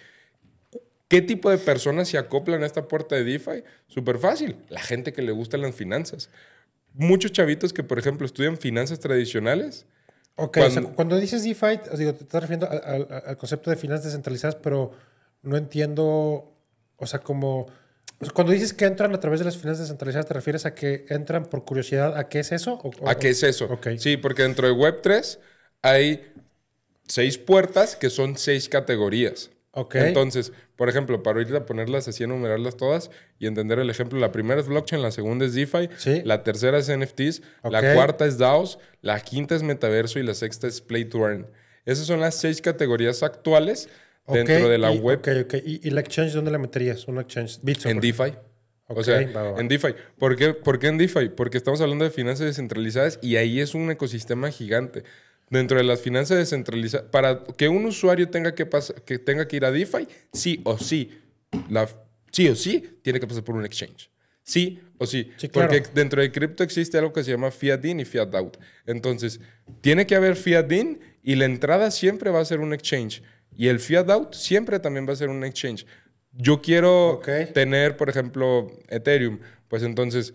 [1.08, 3.64] ¿Qué tipo de personas se acoplan a esta puerta de DeFi?
[3.86, 4.56] Súper fácil.
[4.68, 6.30] La gente que le gustan las finanzas.
[6.94, 9.86] Muchos chavitos que, por ejemplo, estudian finanzas tradicionales.
[10.36, 13.76] Ok, cuando, o sea, cuando dices DeFi, digo, te estás refiriendo al, al concepto de
[13.76, 14.92] finanzas descentralizadas, pero
[15.42, 16.56] no entiendo,
[16.96, 17.66] o sea, como
[18.30, 21.46] cuando dices que entran a través de las finanzas descentralizadas, ¿te refieres a que entran
[21.46, 22.16] por curiosidad?
[22.16, 22.80] ¿A qué es eso?
[23.06, 23.68] ¿A qué es eso?
[23.98, 25.38] Sí, porque dentro de Web3
[25.82, 26.32] hay
[27.06, 29.50] seis puertas que son seis categorías.
[29.74, 30.08] Okay.
[30.08, 34.60] Entonces, por ejemplo, para ahorita ponerlas así, enumerarlas todas y entender el ejemplo, la primera
[34.60, 35.88] es blockchain, la segunda es DeFi,
[36.24, 40.66] la tercera es NFTs, la cuarta es DAOs, la quinta es metaverso y la sexta
[40.66, 41.46] es Play to Earn.
[41.86, 43.88] Esas son las seis categorías actuales
[44.26, 45.18] dentro de la web.
[45.18, 45.54] Ok, ok.
[45.64, 47.06] ¿Y, la exchange dónde la meterías?
[47.08, 47.60] ¿Una exchange?
[47.84, 48.34] en DeFi.
[48.88, 49.94] o sea, en DeFi.
[50.18, 51.30] ¿Por qué, ¿Por qué en DeFi?
[51.30, 55.04] Porque estamos hablando de finanzas descentralizadas y ahí es un ecosistema gigante.
[55.50, 58.66] Dentro de las finanzas descentralizadas, para que un usuario tenga que,
[59.04, 61.10] que tenga que ir a DeFi, sí o sí,
[61.68, 61.86] la,
[62.30, 64.10] sí o sí, tiene que pasar por un exchange.
[64.44, 65.30] Sí o sí.
[65.52, 68.56] Porque dentro de cripto existe algo que se llama fiat in y fiat out.
[68.86, 69.40] Entonces,
[69.80, 73.22] tiene que haber fiat in y la entrada siempre va a ser un exchange.
[73.56, 75.86] Y el fiat out siempre también va a ser un exchange.
[76.32, 77.20] Yo quiero
[77.52, 79.38] tener, por ejemplo, Ethereum.
[79.68, 80.34] Pues entonces,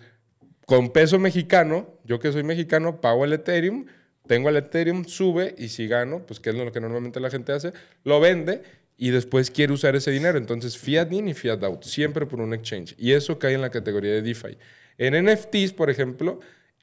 [0.66, 3.86] con peso mexicano, yo que soy mexicano, pago el Ethereum,
[4.28, 7.54] tengo el Ethereum, sube y si gano, pues que es lo que normalmente la gente
[7.54, 8.62] hace, lo vende
[8.98, 10.38] y después quiere usar ese dinero.
[10.38, 12.96] Entonces, fiat in y fiat out, siempre por un exchange.
[12.98, 14.58] Y eso cae en la categoría de DeFi.
[14.98, 16.40] En NFTs, por ejemplo,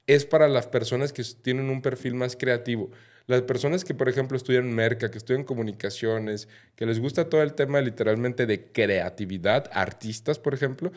[0.07, 2.91] es para las personas que tienen un perfil más creativo.
[3.27, 7.55] Las personas que, por ejemplo, estudian merca, que estudian comunicaciones, que les gusta todo el
[7.55, 10.93] tema literalmente de creatividad, artistas, por ejemplo,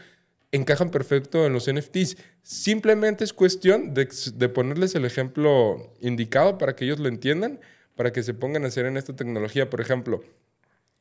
[0.52, 2.18] encajan perfecto en los NFTs.
[2.44, 4.08] Simplemente es cuestión de,
[4.50, 7.60] ponerles el ejemplo indicado para que ellos lo entiendan,
[7.96, 9.70] para que se pongan a hacer en esta tecnología.
[9.70, 10.22] Por ejemplo,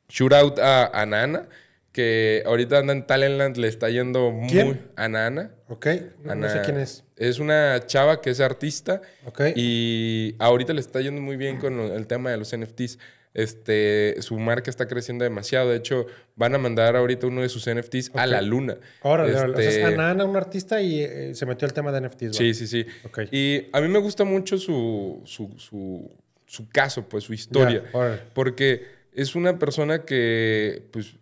[0.08, 1.48] Shootout a, a Nana
[1.96, 5.52] que ahorita anda en Talentland, le está yendo muy a Nana.
[5.68, 5.86] Ok,
[6.24, 7.04] no, sé quién es.
[7.16, 9.00] Es una chava que es artista.
[9.24, 9.40] Ok.
[9.56, 12.98] Y ahorita le está yendo muy bien con el tema de los NFTs.
[13.32, 15.70] Este, su marca está creciendo demasiado.
[15.70, 16.04] De hecho,
[16.34, 18.76] van a mandar ahorita uno de sus NFTs a la luna.
[19.00, 22.36] Ahora, este, es Anana, un artista, y eh, se metió el tema de NFTs.
[22.36, 22.84] Sí, sí, sí.
[23.30, 27.84] Y a mí me gusta mucho su, su, caso, pues su historia.
[28.34, 31.16] porque es una persona que, pues,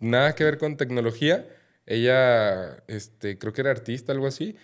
[0.00, 1.46] nada que ver con tecnología.
[1.86, 4.56] Ella, este, creo que era artista, algo así.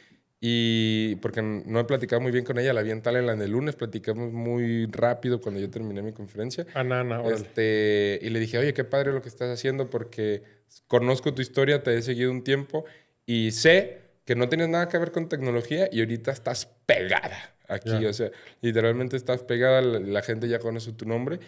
[0.44, 3.76] Y porque no he platicado muy bien con ella, la vi en Talentland el lunes,
[3.76, 6.66] platicamos muy rápido cuando yo terminé mi conferencia.
[6.74, 10.42] Anana, este, Y le dije, oye, qué padre lo que estás haciendo porque
[10.88, 12.84] conozco tu historia, te he seguido un tiempo
[13.24, 18.04] y sé que no tienes nada que ver con tecnología y ahorita estás pegada aquí.
[18.04, 21.38] O sea, literalmente estás pegada, la gente ya conoce tu nombre.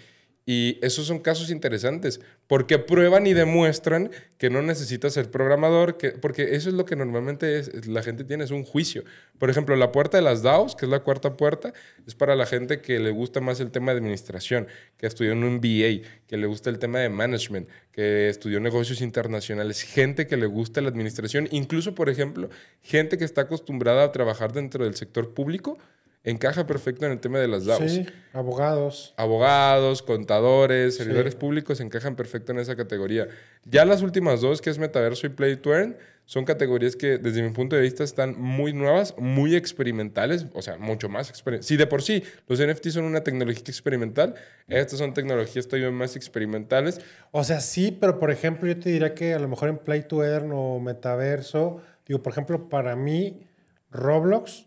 [0.46, 6.10] Y esos son casos interesantes, porque prueban y demuestran que no necesitas ser programador, que,
[6.10, 9.04] porque eso es lo que normalmente la gente tiene, es un juicio.
[9.38, 11.72] Por ejemplo, la puerta de las DAOs, que es la cuarta puerta,
[12.06, 14.66] es para la gente que le gusta más el tema de administración,
[14.98, 19.00] que estudió en un MBA, que le gusta el tema de management, que estudió negocios
[19.00, 22.50] internacionales, gente que le gusta la administración, incluso, por ejemplo,
[22.82, 25.78] gente que está acostumbrada a trabajar dentro del sector público
[26.24, 27.92] encaja perfecto en el tema de las DAOs.
[27.92, 29.14] Sí, abogados.
[29.16, 33.28] Abogados, contadores, servidores públicos encajan perfecto en esa categoría.
[33.64, 37.42] Ya las últimas dos, que es Metaverso y Play to Earn, son categorías que desde
[37.42, 41.66] mi punto de vista están muy nuevas, muy experimentales, o sea, mucho más experimentales.
[41.66, 44.34] Si de por sí los NFT son una tecnología experimental,
[44.66, 47.02] estas son tecnologías todavía más experimentales.
[47.30, 50.04] O sea, sí, pero por ejemplo yo te diría que a lo mejor en Play
[50.04, 53.46] to Earn o Metaverso, digo, por ejemplo, para mí,
[53.90, 54.64] Roblox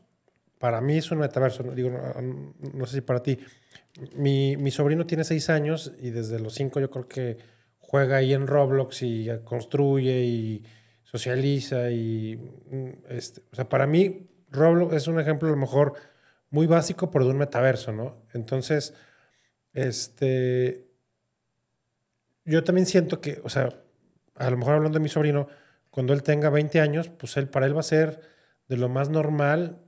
[0.60, 1.92] para mí es un metaverso, digo,
[2.74, 3.40] no, sé si para ti.
[4.16, 7.38] Mi, mi, sobrino tiene seis años y desde los cinco yo creo que
[7.80, 10.64] juega ahí en Roblox y construye y
[11.04, 12.36] socializa y
[12.70, 15.94] mm, este, o sea, para mí Roblox es un ejemplo a lo mejor
[16.50, 18.24] muy básico pero de un metaverso, ¿no?
[18.34, 18.94] Entonces,
[19.74, 20.88] este
[22.46, 23.70] yo también siento que, o sea,
[24.36, 25.48] a lo mejor hablando de mi sobrino,
[25.90, 28.22] cuando él tenga 20 años, pues él para él va a ser
[28.68, 29.87] de lo más normal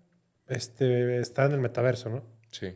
[0.49, 2.23] este, está en el metaverso, ¿no?
[2.51, 2.75] Sí.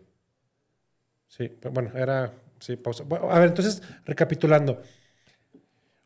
[1.27, 2.33] Sí, bueno, era.
[2.59, 3.03] Sí, pausa.
[3.09, 4.81] a ver, entonces, recapitulando.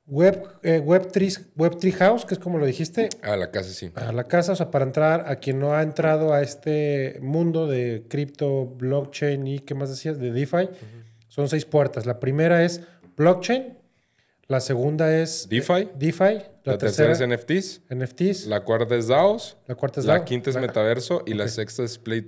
[0.07, 3.09] Web, eh, Web, 3, Web House, que es como lo dijiste.
[3.21, 3.91] A la casa, sí.
[3.95, 7.67] A la casa, o sea, para entrar a quien no ha entrado a este mundo
[7.67, 10.17] de cripto, blockchain y, ¿qué más decías?
[10.17, 10.69] De DeFi.
[11.27, 12.05] Son seis puertas.
[12.05, 12.81] La primera es
[13.17, 13.76] blockchain,
[14.47, 15.73] la segunda es DeFi.
[15.73, 16.41] Eh, DeFi.
[16.63, 17.81] La, tercera, es NFTs.
[17.89, 18.47] NFTs.
[18.47, 19.57] La cuarta es DAOs.
[19.67, 21.23] La cuarta es La quinta es Metaverso.
[21.25, 22.25] Y la sexta es Play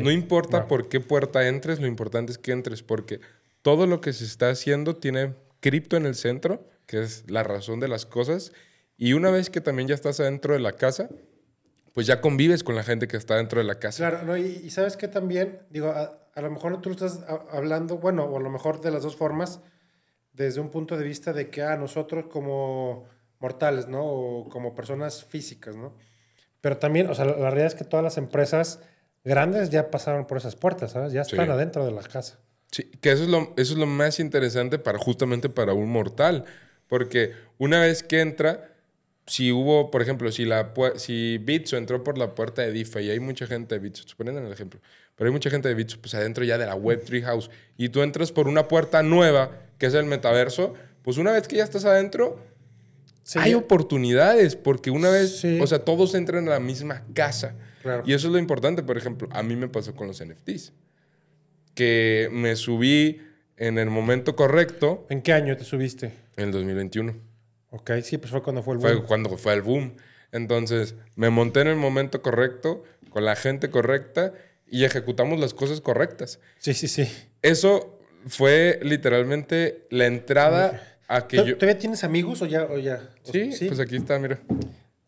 [0.00, 3.20] No importa por qué puerta entres, lo importante es que entres, porque
[3.62, 7.80] todo lo que se está haciendo tiene cripto en el centro, que es la razón
[7.80, 8.52] de las cosas.
[8.96, 11.08] Y una vez que también ya estás adentro de la casa,
[11.94, 14.08] pues ya convives con la gente que está dentro de la casa.
[14.08, 18.24] Claro, no, y, sabes que también, digo, a, a, lo mejor tú estás hablando, bueno,
[18.24, 19.60] o a lo mejor de las dos formas,
[20.32, 23.06] desde un punto de vista de que a ah, nosotros como
[23.38, 24.04] mortales, ¿no?
[24.04, 25.94] O como personas físicas, ¿no?
[26.60, 28.80] Pero también, o sea, la, realidad es que todas las empresas
[29.24, 31.12] grandes ya pasaron por esas puertas, ¿sabes?
[31.12, 32.38] Ya están adentro de la casa.
[32.70, 36.44] Sí, que eso es, lo, eso es lo más interesante para justamente para un mortal.
[36.86, 38.74] Porque una vez que entra,
[39.26, 43.10] si hubo, por ejemplo, si, la, si Bitso entró por la puerta de DeFi y
[43.10, 44.80] hay mucha gente de Bitso, suponiendo el ejemplo,
[45.14, 48.02] pero hay mucha gente de Bitso, pues adentro ya de la Web3 House, y tú
[48.02, 51.86] entras por una puerta nueva, que es el metaverso, pues una vez que ya estás
[51.86, 52.38] adentro,
[53.34, 57.56] hay oportunidades, porque una vez, o sea, todos entran a la misma casa.
[58.04, 60.74] Y eso es lo importante, por ejemplo, a mí me pasó con los NFTs,
[61.74, 63.22] que me subí
[63.56, 65.06] en el momento correcto.
[65.08, 66.12] ¿En qué año te subiste?
[66.36, 67.16] En el 2021.
[67.70, 68.92] Ok, sí, pues fue cuando fue el boom.
[68.98, 69.96] Fue cuando fue el boom.
[70.30, 74.34] Entonces, me monté en el momento correcto, con la gente correcta
[74.66, 76.38] y ejecutamos las cosas correctas.
[76.58, 77.10] Sí, sí, sí.
[77.40, 81.56] Eso fue literalmente la entrada a que yo...
[81.56, 82.64] ¿Todavía tienes amigos o ya?
[82.64, 83.10] O ya?
[83.24, 84.38] Sí, pues aquí está, mira.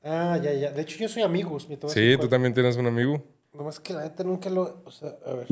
[0.03, 0.71] Ah, ya, ya.
[0.71, 1.69] De hecho, yo soy amigos.
[1.89, 3.23] Sí, tú también tienes un amigo.
[3.53, 4.83] Nomás que la neta nunca lo...
[4.85, 5.47] O sea, a ver.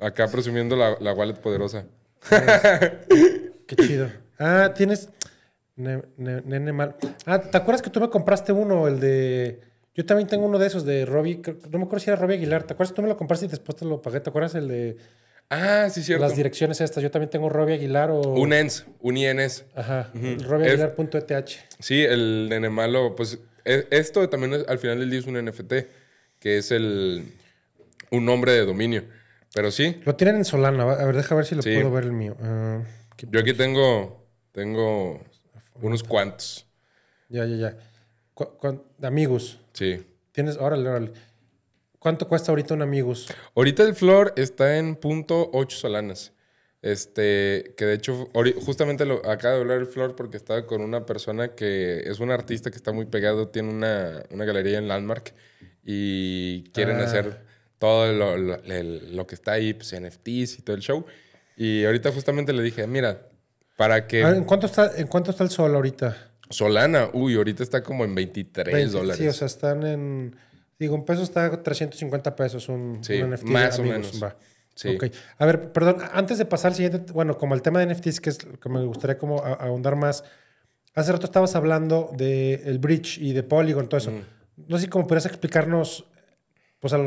[0.00, 1.84] Acá presumiendo la, la wallet poderosa.
[3.66, 4.10] Qué chido.
[4.38, 5.08] Ah, tienes...
[5.76, 6.96] nene mal.
[7.26, 9.60] Ah, ¿te acuerdas que tú me compraste uno, el de...
[9.94, 11.42] Yo también tengo uno de esos de Robbie...
[11.70, 12.64] No me acuerdo si era Robbie Aguilar.
[12.64, 14.20] ¿Te acuerdas que tú me lo compraste y después te lo pagué?
[14.20, 14.96] ¿Te acuerdas el de...
[15.50, 16.24] Ah, sí, cierto.
[16.24, 17.02] Las direcciones estas.
[17.02, 18.20] Yo también tengo Robbie Aguilar o...
[18.20, 19.64] Un ENS, un INS.
[19.74, 20.10] Ajá.
[20.14, 20.36] Uh
[21.78, 25.72] Sí, el nene malo, pues e, esto también al final del día es un NFT,
[26.38, 27.32] que es el
[28.10, 29.04] un nombre de dominio.
[29.54, 30.00] Pero sí.
[30.04, 30.84] Lo tienen en Solana.
[30.84, 32.36] A ver, deja ver si lo puedo ver el mío.
[32.40, 32.82] Ah,
[33.30, 35.20] Yo aquí tengo, tengo
[35.80, 36.66] unos cuantos.
[37.28, 39.06] Ya, ya, ya.
[39.06, 39.60] amigos.
[39.72, 40.04] Sí.
[40.32, 41.12] Tienes, órale, órale.
[42.02, 43.28] ¿Cuánto cuesta ahorita un Amigos?
[43.54, 46.32] Ahorita el flor está en punto .8 solanas.
[46.82, 48.28] Este, que de hecho,
[48.60, 52.32] justamente lo, acaba de hablar el flor porque estaba con una persona que es un
[52.32, 55.32] artista que está muy pegado, tiene una, galería en Landmark
[55.84, 57.04] y quieren ah.
[57.04, 57.44] hacer
[57.78, 61.06] todo lo, que está ahí, pues NFTs y todo el show.
[61.56, 63.28] Y ahorita justamente le dije, mira,
[63.76, 64.22] para que...
[64.22, 66.32] ¿en, cuánto está, ¿En cuánto está el sol ahorita?
[66.50, 69.18] Solana, uy, ahorita está como en 23 dólares.
[69.18, 70.34] Sí, o sea, están en...
[70.82, 73.44] Digo, un peso está 350 pesos un, NFT.
[73.44, 74.20] Más o menos.
[74.74, 74.98] Sí.
[75.38, 78.30] A ver, perdón, antes de pasar al siguiente, bueno, como el tema de NFTs, que
[78.30, 80.24] es lo que me gustaría como ahondar más.
[80.94, 84.10] Hace rato estabas hablando del el bridge y de Polygon, todo eso.
[84.56, 86.06] No sé si como podrías explicarnos,
[86.80, 86.98] pues a,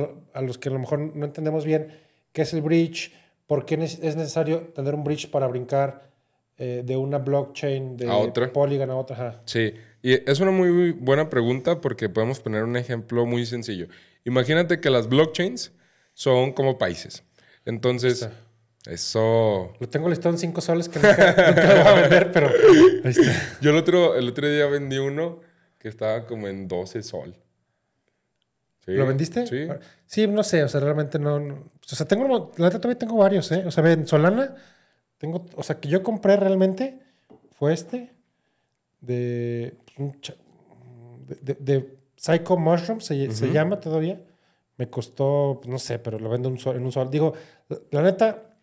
[0.42, 2.00] los que a lo mejor no entendemos bien,
[2.32, 3.12] qué es el bridge,
[3.46, 6.10] por qué es necesario tener un bridge para brincar
[6.58, 8.08] eh, de una blockchain de
[8.54, 9.42] Polygon a otra.
[9.44, 9.74] Sí,
[10.06, 13.88] y es una muy buena pregunta porque podemos poner un ejemplo muy sencillo.
[14.24, 15.72] Imagínate que las blockchains
[16.14, 17.24] son como países.
[17.66, 18.30] Entonces,
[18.86, 19.74] eso...
[19.80, 22.50] Lo tengo listado en 5 soles que nunca, lo voy a vender, pero
[23.04, 23.58] ahí está.
[23.62, 25.40] Yo el otro, el otro día vendí uno
[25.80, 27.36] que estaba como en 12 sol.
[28.86, 29.48] ¿Lo vendiste?
[29.48, 29.68] Sí.
[30.06, 31.38] Sí, no sé, o sea, realmente no...
[31.38, 32.52] o sea, tengo...
[32.58, 33.64] La verdad todavía tengo varios, ¿eh?
[33.66, 34.54] O sea, en Solana
[35.18, 37.00] tengo, o sea, que yo compré realmente
[37.58, 38.15] fue este
[39.06, 39.78] de,
[41.42, 44.22] de, de, Psycho Mushroom, se, llama todavía.
[44.78, 47.10] Me costó, no sé, pero lo vendo en un sol.
[47.10, 47.34] Digo,
[47.92, 48.58] la, neta,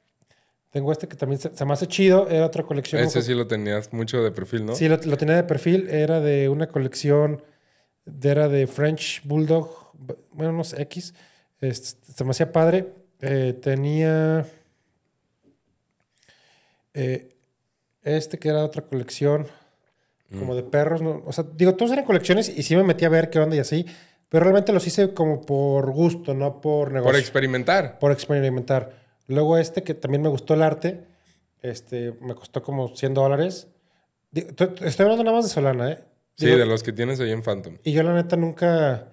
[0.71, 2.29] tengo este que también se, me hace chido.
[2.29, 3.03] Era otra colección.
[3.03, 4.75] Ese sí lo tenías mucho de perfil, ¿no?
[4.75, 5.89] Sí, lo, tenía de perfil.
[5.89, 7.43] Era de una colección,
[8.23, 9.93] era de French Bulldog,
[10.33, 11.15] bueno, no sé, X.
[11.61, 12.93] Este, se me hacía padre.
[13.21, 14.45] Eh, tenía
[16.95, 17.37] eh,
[18.03, 19.47] este que era otra colección,
[20.39, 21.01] como de perros.
[21.25, 23.59] O sea, digo, todos eran colecciones y sí me metí a ver qué onda y
[23.59, 23.87] así.
[24.29, 27.13] Pero realmente los hice como por gusto, no por negocio.
[27.13, 27.99] Por experimentar.
[27.99, 28.91] Por experimentar.
[29.29, 31.05] Luego este, que también me gustó el arte,
[31.61, 33.69] este, me costó como 100 dólares.
[34.33, 35.99] Estoy hablando nada más de Solana, ¿eh?
[36.37, 37.77] sí, de los que tienes ahí en Phantom.
[37.85, 39.13] Y yo la neta nunca...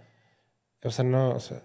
[0.84, 1.32] O sea, no...
[1.32, 1.61] O sea,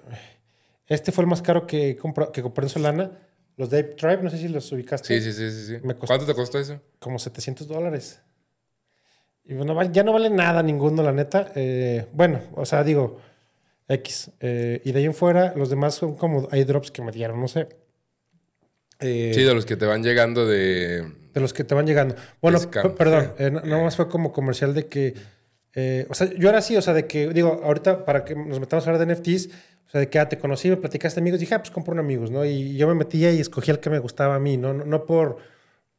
[0.86, 1.96] este fue el más caro que,
[2.32, 3.12] que compré en Solana.
[3.56, 5.20] Los de Tribe, no sé si los ubicaste.
[5.20, 5.94] Sí, sí, sí, sí.
[6.06, 6.80] ¿Cuánto te costó eso?
[6.98, 8.20] Como 700 dólares.
[9.46, 11.52] Y bueno, ya no vale nada ninguno, la neta.
[11.54, 13.20] Eh, bueno, o sea, digo,
[13.88, 14.30] X.
[14.40, 17.48] Eh, y de ahí en fuera, los demás son como drops que me dieron, no
[17.48, 17.68] sé.
[19.00, 21.04] Eh, sí, de los que te van llegando de...
[21.34, 22.14] De los que te van llegando.
[22.40, 22.58] Bueno,
[22.96, 25.14] perdón, nada más fue como comercial de que...
[26.08, 28.86] o sea, yo era así, o sea, de que, digo, ahorita para que nos metamos
[28.86, 29.48] a hablar de NFTs,
[29.86, 32.00] o sea, de que ah, te conocí, me platicaste amigos, dije, ah, pues compro un
[32.00, 32.44] amigos, ¿no?
[32.44, 34.72] Y yo me metía y escogí el que me gustaba a mí, ¿no?
[34.72, 35.38] No, por,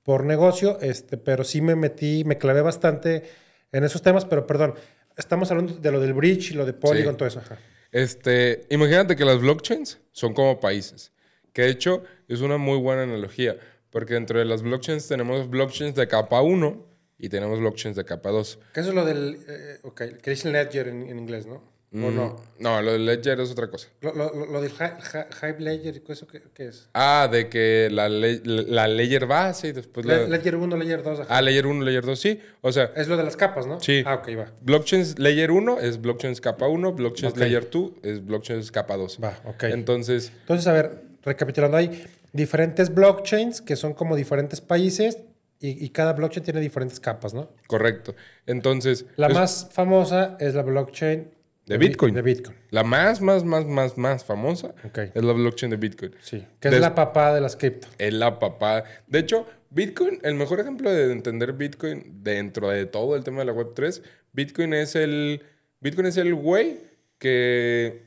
[0.05, 3.23] por negocio, este, pero sí me metí, me clavé bastante
[3.71, 4.75] en esos temas, pero perdón,
[5.17, 7.17] estamos hablando de lo del bridge y lo de Polygon, Sí.
[7.17, 7.39] todo eso.
[7.39, 7.57] Ajá.
[7.91, 11.11] Este, imagínate que las blockchains son como países,
[11.53, 13.57] que de hecho es una muy buena analogía,
[13.89, 16.85] porque dentro de las blockchains tenemos blockchains de capa 1
[17.17, 18.59] y tenemos blockchains de capa 2.
[18.73, 21.63] Que eso es lo del, eh, ok, que dice Ledger en, en inglés, ¿no?
[22.03, 22.35] ¿O no?
[22.59, 23.87] No, lo del Ledger es otra cosa.
[24.01, 26.89] Lo, lo- lo- del Hive Ledger, ¿eso qué, qué es?
[26.93, 30.37] Ah, de que la, le- la Ledger base y después Le- Pues la...
[30.37, 31.37] Ledger 1, Ledger 2, ajá.
[31.37, 32.39] Ah, Layer 1, Layer 2, sí.
[32.61, 33.79] O sea, Es lo de las capas, ¿no?
[33.79, 34.03] Sí.
[34.05, 34.51] Ah, ok, va.
[34.61, 37.39] blockchains Layer 1 es blockchains capa 1, blockchains Ok.
[37.39, 39.19] Layer 2 es blockchains capa 2.
[39.23, 39.63] Va, ok.
[39.65, 45.19] Entonces, Entonces, a ver, recapitulando, hay diferentes blockchains que son como diferentes países
[45.61, 47.49] y, y cada blockchain tiene diferentes capas, ¿no?
[47.67, 48.13] correcto.
[48.45, 51.31] Entonces, La es más famosa es la blockchain
[51.65, 52.13] De Bitcoin.
[52.13, 54.75] De Bitcoin, la más, más, más, más, más famosa
[55.15, 56.11] es la blockchain de Bitcoin.
[56.21, 56.45] sí.
[56.59, 57.87] Que es la papá de las cripto.
[57.97, 58.83] Es la papá.
[59.07, 63.45] De hecho, Bitcoin, el mejor ejemplo de entender Bitcoin dentro de todo el tema de
[63.45, 64.01] la Web3,
[64.33, 65.41] Bitcoin es el.
[65.81, 66.79] Bitcoin es el güey
[67.17, 68.03] que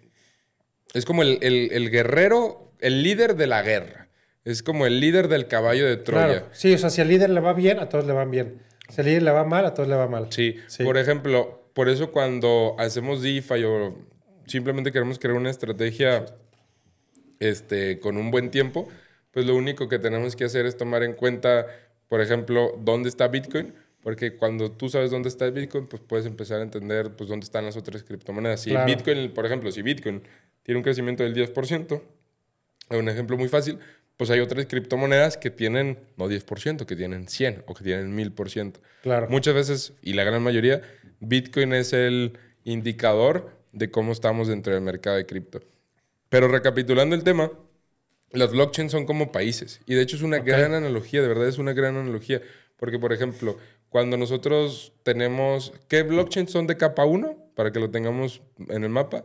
[0.94, 4.08] es como el, el- el guerrero, el líder de la guerra.
[4.44, 6.26] Es como el líder del caballo de Troya.
[6.28, 6.48] Claro.
[6.52, 8.62] Sí, o sea, si al líder le va bien, a todos le van bien.
[8.88, 10.28] Si al líder le va mal, a todos le va mal.
[10.30, 10.56] Sí.
[10.68, 10.84] Sí.
[10.84, 13.96] Por ejemplo, por eso cuando hacemos DeFi o
[14.46, 16.26] simplemente queremos crear una estrategia
[17.38, 18.88] este, con un buen tiempo,
[19.30, 21.66] pues lo único que tenemos que hacer es tomar en cuenta,
[22.08, 26.58] por ejemplo, dónde está Bitcoin, porque cuando tú sabes dónde está Bitcoin, pues puedes empezar
[26.58, 28.62] a entender pues, dónde están las otras criptomonedas.
[28.62, 28.84] Si Claro.
[28.84, 30.20] Bitcoin, por ejemplo, si Bitcoin
[30.64, 32.02] tiene un crecimiento del 10%,
[32.90, 33.78] un ejemplo muy fácil,
[34.18, 38.80] pues hay otras criptomonedas que tienen, no 10%, que tienen 100 o que tienen 1000%.
[39.02, 39.28] Claro.
[39.30, 40.82] Muchas veces, y la gran mayoría,
[41.20, 45.60] Bitcoin es el indicador de cómo estamos dentro del mercado de cripto.
[46.28, 47.50] Pero recapitulando el tema,
[48.30, 49.80] las blockchains son como países.
[49.86, 52.42] Y de hecho es una gran analogía, de verdad es una gran analogía.
[52.76, 53.56] Porque, por ejemplo,
[53.88, 55.72] cuando nosotros tenemos...
[55.88, 57.52] ¿Qué blockchains son de capa 1?
[57.54, 59.24] Para que lo tengamos en el mapa.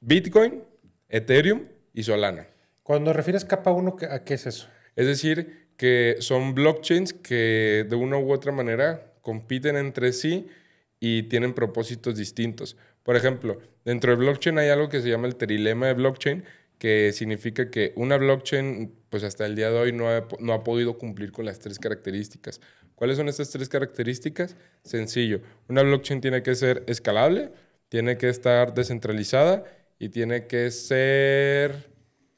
[0.00, 0.62] Bitcoin,
[1.08, 2.46] Ethereum y Solana.
[2.82, 4.68] Cuando refieres capa 1, ¿a qué es eso?
[4.96, 10.48] Es decir, que son blockchains que de una u otra manera compiten entre sí
[11.00, 12.76] y tienen propósitos distintos.
[13.02, 16.44] Por ejemplo, dentro de blockchain hay algo que se llama el trilema de blockchain,
[16.78, 20.62] que significa que una blockchain, pues hasta el día de hoy no ha, no ha
[20.62, 22.60] podido cumplir con las tres características.
[22.94, 24.56] ¿Cuáles son estas tres características?
[24.84, 25.40] Sencillo.
[25.68, 27.50] Una blockchain tiene que ser escalable,
[27.88, 29.64] tiene que estar descentralizada
[29.98, 31.90] y tiene que ser...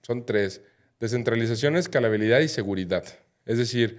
[0.02, 0.62] Son tres.
[0.98, 3.04] Descentralización, escalabilidad y seguridad.
[3.44, 3.98] Es decir,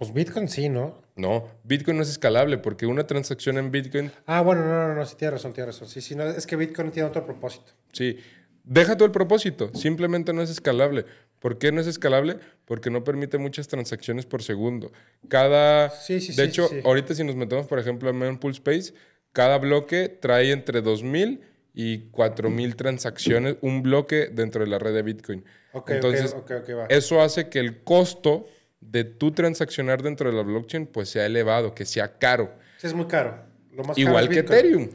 [0.00, 1.02] Pues Bitcoin sí, ¿no?
[1.16, 5.04] no, Bitcoin no es escalable porque una transacción en Bitcoin, Ah, bueno, no, no, no,
[5.04, 5.88] sí, tienes razón, tienes razón.
[5.88, 7.72] Sí, sí, no, es que Bitcoin tiene otro propósito.
[7.92, 8.16] sí,
[8.64, 11.04] deja todo el propósito, simplemente no es escalable.
[11.38, 12.38] ¿Por qué no es escalable?
[12.64, 14.90] Porque no permite muchas transacciones por segundo.
[15.28, 15.90] Cada...
[15.90, 16.80] Sí, sí, de sí, hecho, sí.
[16.84, 18.94] ahorita si nos metemos, por ejemplo, en Mempool Space,
[19.32, 21.40] cada bloque trae entre 2.000
[21.74, 25.44] y 4.000 transacciones, un bloque dentro de la red de Bitcoin.
[25.72, 26.86] Ok, Entonces, ok, ok, ok, va.
[26.86, 28.46] eso hace que el costo
[28.80, 32.52] de tu transaccionar dentro de la blockchain pues sea elevado, que sea caro.
[32.78, 33.42] Sí, es muy caro.
[33.72, 34.58] Lo más caro Igual es que Bitcoin.
[34.58, 34.88] Ethereum.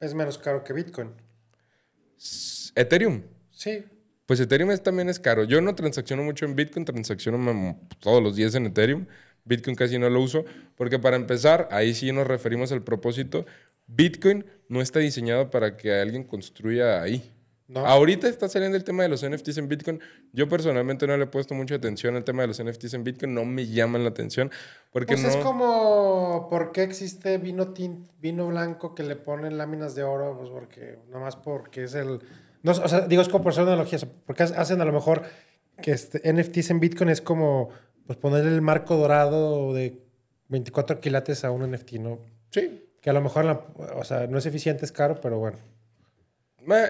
[0.00, 1.10] Es menos caro que Bitcoin.
[2.74, 3.22] Ethereum.
[3.50, 3.84] Sí.
[4.26, 5.44] Pues Ethereum es- también es caro.
[5.44, 9.06] Yo no transacciono mucho en Bitcoin, transacciono todos los días en Ethereum.
[9.44, 10.44] Bitcoin casi no lo uso,
[10.76, 13.46] porque para empezar, ahí sí nos referimos al propósito.
[13.86, 17.32] Bitcoin no está diseñado para que alguien construya ahí.
[17.70, 17.86] No.
[17.86, 20.00] Ahorita está saliendo el tema de los NFTs en Bitcoin.
[20.32, 23.32] Yo personalmente no le he puesto mucha atención al tema de los NFTs en Bitcoin.
[23.32, 24.50] No me llaman la atención
[24.90, 25.28] porque Pues no...
[25.28, 30.36] es como, ¿por qué existe vino tint, vino blanco que le ponen láminas de oro?
[30.36, 32.18] Pues porque, nada más porque es el...
[32.64, 35.22] No, o sea, digo, es como por ser una analogía, porque hacen a lo mejor
[35.80, 37.70] que este NFTs en Bitcoin es como,
[38.06, 40.02] pues ponerle el marco dorado de
[40.48, 42.18] 24 quilates a un NFT, ¿no?
[42.50, 43.64] Sí, Que a lo mejor, la-
[43.96, 45.56] o sea, no es eficiente, es caro, pero bueno.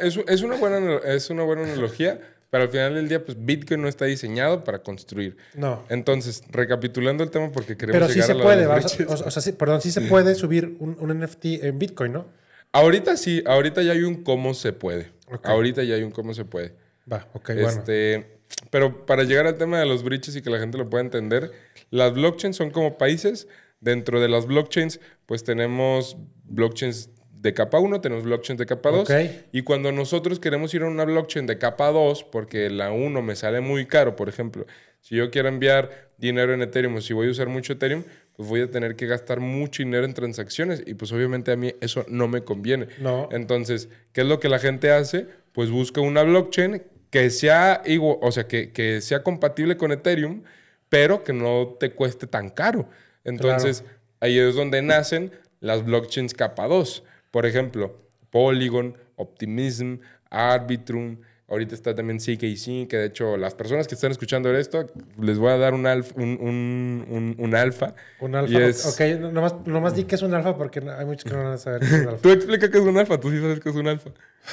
[0.02, 3.82] Es, es una buena, es una buena analogía, pero al final del día, pues Bitcoin
[3.82, 5.36] no está diseñado para construir.
[5.54, 5.84] No.
[5.88, 9.40] Entonces, recapitulando el tema, porque queremos Pero sí llegar se a puede, o, sea, o-
[9.40, 12.26] sí, perdón, sí se puede subir un, un NFT en Bitcoin, ¿no?
[12.72, 15.12] Ahorita sí, ahorita ya hay un cómo se puede.
[15.42, 16.74] Ahorita ya hay un cómo se puede.
[17.10, 17.68] Va, ok, bueno.
[17.68, 18.40] Este,
[18.70, 21.52] pero para llegar al tema de los bridges y que la gente lo pueda entender,
[21.90, 23.48] las blockchains son como países.
[23.82, 27.08] Dentro de las blockchains, pues tenemos blockchains
[27.40, 29.00] de capa 1, tenemos blockchains de capa 2.
[29.08, 29.16] Ok.
[29.52, 33.34] Y cuando nosotros queremos ir a una blockchain de capa 2, porque la 1 me
[33.34, 34.66] sale muy caro, por ejemplo,
[35.00, 38.04] si yo quiero enviar dinero en Ethereum o si voy a usar mucho Ethereum,
[38.36, 41.74] pues voy a tener que gastar mucho dinero en transacciones y pues obviamente a mí
[41.80, 42.88] eso no me conviene.
[42.98, 43.30] No.
[43.32, 45.26] Entonces, ¿qué es lo que la gente hace?
[45.52, 50.42] Pues busca una blockchain que sea igual, o sea, que, que sea compatible con Ethereum,
[50.90, 52.86] pero que no te cueste tan caro.
[53.24, 53.82] Entonces,
[54.20, 57.04] ahí es donde nacen las blockchains capa 2.
[57.30, 57.96] Por ejemplo,
[58.30, 59.96] Polygon, Optimism,
[60.30, 61.18] Arbitrum,
[61.50, 64.86] Ahorita está también CKC, que de hecho las personas que están escuchando esto,
[65.20, 66.14] les voy a dar un, alfa.
[66.14, 67.96] Un, un, un, alfa.
[68.20, 68.88] Un alfa.
[68.88, 69.00] Ok,
[69.32, 71.80] nomás, nomás, di que es un alfa porque hay muchos que no van a saber
[71.80, 72.18] qué es un alfa.
[72.22, 74.10] Tú explica qué es un alfa, tú sí sabes qué es un alfa.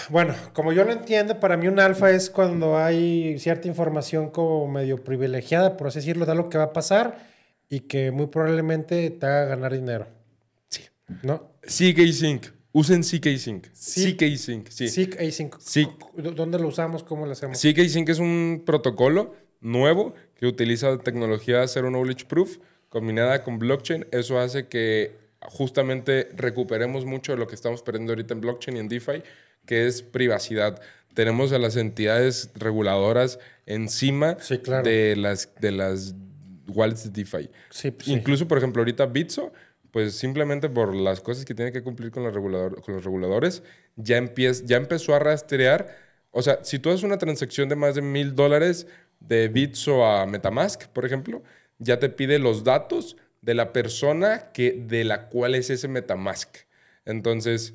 [0.09, 4.67] Bueno, como yo lo entiendo, para mí un alfa es cuando hay cierta información como
[4.67, 7.19] medio privilegiada, por así decirlo, de lo que va a pasar
[7.69, 10.07] y que muy probablemente te haga ganar dinero.
[10.69, 10.81] Sí.
[11.21, 11.51] ¿No?
[11.61, 12.56] CKC.
[12.77, 13.69] Usen CK-Sync.
[13.73, 14.85] CK-Sync, sí.
[14.85, 15.55] CK-Sync.
[16.35, 17.03] ¿Dónde lo usamos?
[17.03, 17.57] ¿Cómo lo hacemos?
[17.57, 22.57] CK-Sync es un protocolo nuevo que utiliza tecnología Zero Knowledge Proof
[22.89, 24.05] combinada con blockchain.
[24.11, 28.79] Eso hace que justamente recuperemos mucho de lo que estamos perdiendo ahorita en blockchain y
[28.81, 29.23] en DeFi,
[29.65, 30.79] que es privacidad.
[31.15, 34.37] Tenemos a las entidades reguladoras encima
[34.83, 36.13] de, las, de las
[36.67, 37.49] wallets de DeFi.
[37.71, 39.51] Sí, Incluso, por ejemplo, ahorita Bitso
[39.97, 43.63] pues simplemente por las cosas que tiene que cumplir con, con los reguladores,
[43.95, 44.23] ya,
[44.63, 45.87] ya empezó a rastrear.
[46.29, 48.85] O sea, si tú haces una transacción de más de mil dólares
[49.19, 51.41] de Bitso a Metamask, por ejemplo,
[51.79, 56.57] ya te pide los datos de la persona que, de la cual es ese Metamask.
[57.03, 57.73] Entonces,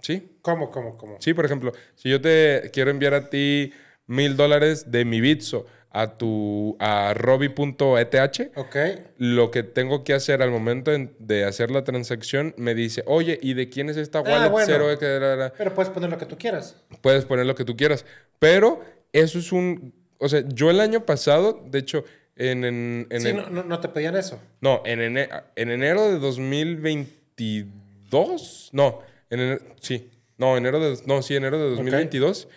[0.00, 0.30] ¿sí?
[0.42, 1.16] ¿Cómo, cómo, cómo?
[1.18, 3.72] Sí, por ejemplo, si yo te quiero enviar a ti
[4.06, 8.50] mil dólares de mi Bitso a tu a robbie.eth.
[8.56, 8.76] Ok.
[9.16, 10.90] Lo que tengo que hacer al momento
[11.20, 14.88] de hacer la transacción me dice, oye, ¿y de quién es esta ah, wallet cero?
[15.56, 16.82] Pero puedes poner lo que tú quieras.
[17.00, 18.04] Puedes poner lo que tú quieras.
[18.40, 18.80] Pero
[19.12, 19.94] eso es un.
[20.18, 22.64] O sea, yo el año pasado, de hecho, en.
[22.64, 24.40] en, sí, no, no, te pedían eso.
[24.60, 28.70] No, en, en enero de 2022.
[28.72, 28.98] No,
[29.30, 30.10] en sí.
[30.38, 30.98] No, enero de.
[31.06, 32.48] No, sí, enero de 2022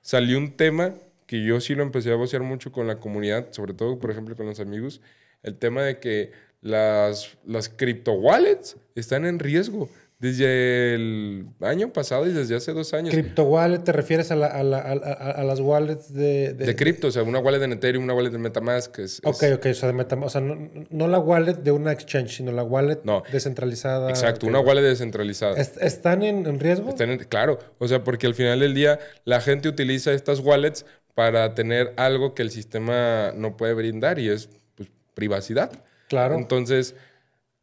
[0.00, 0.94] salió un tema
[1.30, 4.34] que yo sí lo empecé a vocear mucho con la comunidad, sobre todo, por ejemplo,
[4.34, 5.00] con los amigos,
[5.44, 9.88] el tema de que las, las crypto wallets están en riesgo
[10.20, 13.10] desde el año pasado y desde hace dos años.
[13.10, 16.52] ¿Crypto wallet te refieres a, las wallets de...
[16.52, 18.98] De, cripto, o sea, una wallet de Ethereum, una wallet de Metamask.
[18.98, 20.42] Es, ok, ok, o sea, de Metamask, o sea
[20.90, 23.00] no, la wallet de una exchange, sino la wallet
[23.32, 24.10] descentralizada.
[24.10, 25.56] Exacto, una wallet descentralizada.
[25.56, 26.90] ¿Están en, riesgo?
[26.90, 31.54] Están claro, o sea, porque al final del día la gente utiliza estas wallets para
[31.54, 35.70] tener algo que el sistema no puede brindar y es pues, privacidad.
[36.08, 36.36] Claro.
[36.36, 36.94] Entonces...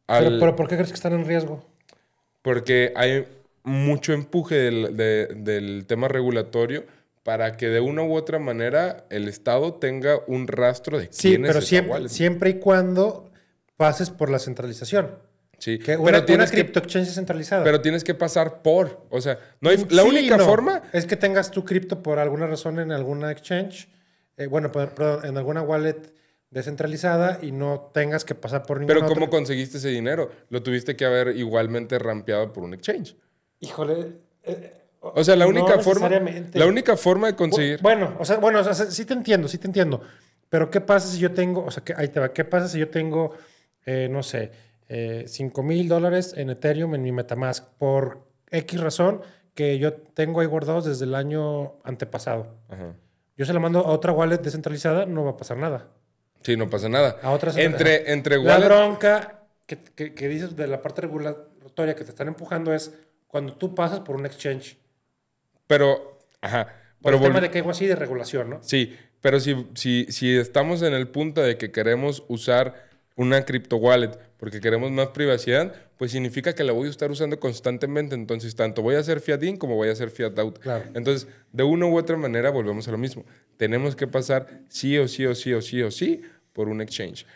[0.06, 1.66] Pero, ¿por qué crees que están en riesgo?
[2.40, 3.26] Porque hay
[3.62, 6.86] mucho empuje del, tema regulatorio
[7.22, 11.42] para que de una u otra manera el Estado tenga un rastro de sí, quién
[11.42, 13.30] pero siempre, siempre y cuando
[13.76, 15.10] pases por la centralización.
[15.58, 17.64] Sí, que una, pero tienes cripto exchange centralizada.
[17.64, 21.50] Pero tienes que pasar por, o sea, no hay, la única forma es que tengas
[21.50, 23.88] tu cripto por alguna razón en alguna exchange,
[24.36, 26.12] eh, bueno, perdón, en alguna wallet
[26.50, 30.30] descentralizada y no tengas que pasar por ninguna Pero ¿cómo conseguiste ese dinero?
[30.48, 33.16] Lo tuviste que haber igualmente rampeado por un exchange.
[33.58, 34.12] Híjole,
[34.44, 36.08] eh, o sea, la única forma
[36.54, 39.58] la única forma de conseguir Bueno, o sea, bueno, o sea, sí te entiendo, sí
[39.58, 40.00] te entiendo.
[40.48, 42.78] Pero ¿qué pasa si yo tengo, o sea, que ahí te va, ¿qué pasa si
[42.78, 43.34] yo tengo
[43.90, 44.50] eh, no sé,
[44.88, 49.20] eh, 5 mil dólares en Ethereum en mi Metamask por X razón
[49.54, 52.54] que yo tengo ahí guardados desde el año antepasado.
[53.36, 55.88] Yo se lo mando a otra wallet descentralizada, no va a pasar nada.
[56.42, 57.18] Sí, no pasa nada.
[57.22, 59.78] A otras entre, entre La bronca que,
[60.14, 62.94] que, dices de la parte regulatoria que te están empujando es
[63.26, 64.78] cuando tú pasas por un exchange.
[65.66, 66.68] Pero, ajá.
[67.02, 68.62] Por el tema de que así de regulación, ¿no?
[68.62, 73.76] Sí, pero si, si, si estamos en el punto de que queremos usar una crypto
[73.76, 78.14] wallet porque queremos más privacidad, pues significa que la voy a estar usando constantemente.
[78.14, 80.58] Entonces, tanto voy a hacer fiat in como voy a hacer fiat out.
[80.94, 83.24] Entonces, de una u otra manera, volvemos a lo mismo.
[83.56, 86.22] Tenemos que pasar sí o sí o sí o sí o sí
[86.52, 87.26] por un exchange.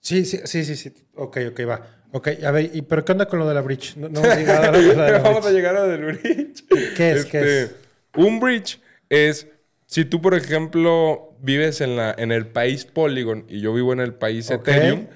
[0.00, 0.92] Sí, sí, sí, sí, sí.
[1.14, 2.00] Ok, ok, va.
[2.12, 3.96] Ok, a ver, ¿y pero qué onda con lo de la bridge?
[3.96, 4.20] No, no
[5.22, 6.64] Vamos a llegar a lo del bridge.
[6.96, 7.24] ¿Qué es?
[7.26, 7.44] ¿Qué es?
[7.44, 7.76] Este,
[8.16, 9.46] un bridge es
[9.90, 13.98] si tú, por ejemplo, vives en, la, en el país Polygon y yo vivo en
[13.98, 15.08] el país Ethereum,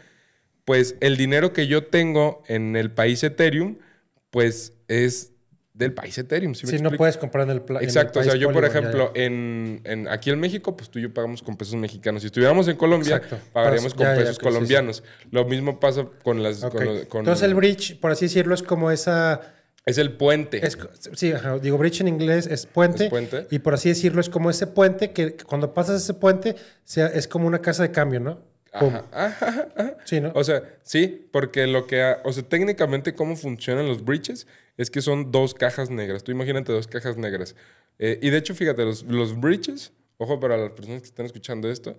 [0.65, 3.77] pues el dinero que yo tengo en el país Ethereum,
[4.31, 5.33] pues es
[5.75, 6.55] del país Ethereum.
[6.55, 8.21] ¿sí, no puedes comprar en el, en Exacto.
[8.21, 11.43] o sea, yo, por ejemplo, En, en, aquí en México, pues tú y yo pagamos
[11.43, 12.23] con pesos mexicanos.
[12.23, 13.21] Si estuviéramos en Colombia,
[13.53, 15.03] pagaríamos con pesos colombianos.
[15.31, 16.63] Lo mismo pasa con las...
[16.63, 19.55] Entonces el bridge, por así decirlo, es como esa
[19.87, 20.63] es el puente.
[21.13, 23.11] sí, digo, bridge en inglés es puente,
[23.51, 27.29] Y por así decirlo, es como ese puente que cuando pasas ese puente sea, es
[27.29, 28.54] como una casa de cambio, ¿no?
[28.75, 30.33] Ajá, Sí, ¿no?
[30.35, 32.17] O sea, sí, porque lo que...
[32.25, 34.47] o sea, técnicamente cómo funcionan los bridges
[34.77, 36.25] es que son dos cajas negras.
[36.25, 37.55] Tú imagínate dos cajas negras.
[37.99, 41.71] Eh, y de hecho, fíjate, los, los bridges, ojo para las personas que están escuchando
[41.71, 41.97] esto,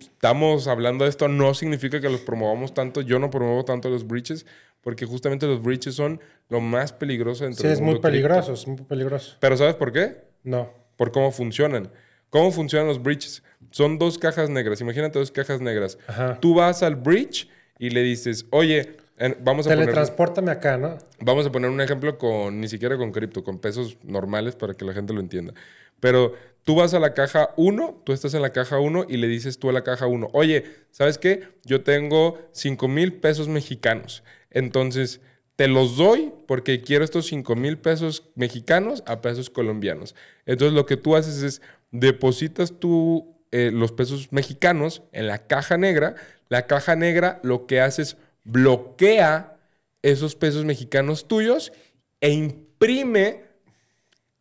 [0.00, 3.00] estamos hablando de esto no significa que los promovamos tanto.
[3.00, 4.46] Yo no promuevo tanto los breaches
[4.80, 8.52] porque justamente los breaches son lo más peligroso dentro Sí, del es mundo muy peligroso,
[8.52, 8.52] cripto.
[8.60, 9.36] es muy peligroso.
[9.40, 10.24] Pero ¿sabes por qué?
[10.42, 10.70] No.
[10.96, 11.90] Por cómo funcionan.
[12.34, 13.44] ¿Cómo funcionan los breaches?
[13.70, 14.80] Son dos cajas negras.
[14.80, 15.98] Imagínate dos cajas negras.
[16.08, 16.40] Ajá.
[16.40, 19.84] Tú vas al breach y le dices, oye, en- vamos a poner...
[19.84, 20.98] Teletranspórtame acá, ¿no?
[21.20, 24.84] Vamos a poner un ejemplo con ni siquiera con cripto, con pesos normales para que
[24.84, 25.54] la gente lo entienda.
[26.00, 29.28] Pero tú vas a la caja 1, tú estás en la caja 1 y le
[29.28, 31.50] dices tú a la caja 1, oye, ¿sabes qué?
[31.64, 34.24] Yo tengo 5 mil pesos mexicanos.
[34.50, 35.20] Entonces,
[35.54, 40.16] te los doy porque quiero estos 5 mil pesos mexicanos a pesos colombianos.
[40.46, 41.62] Entonces, lo que tú haces es
[41.94, 46.16] depositas tú eh, los pesos mexicanos en la caja negra.
[46.48, 49.56] La caja negra lo que hace es bloquea
[50.02, 51.72] esos pesos mexicanos tuyos
[52.20, 53.42] e imprime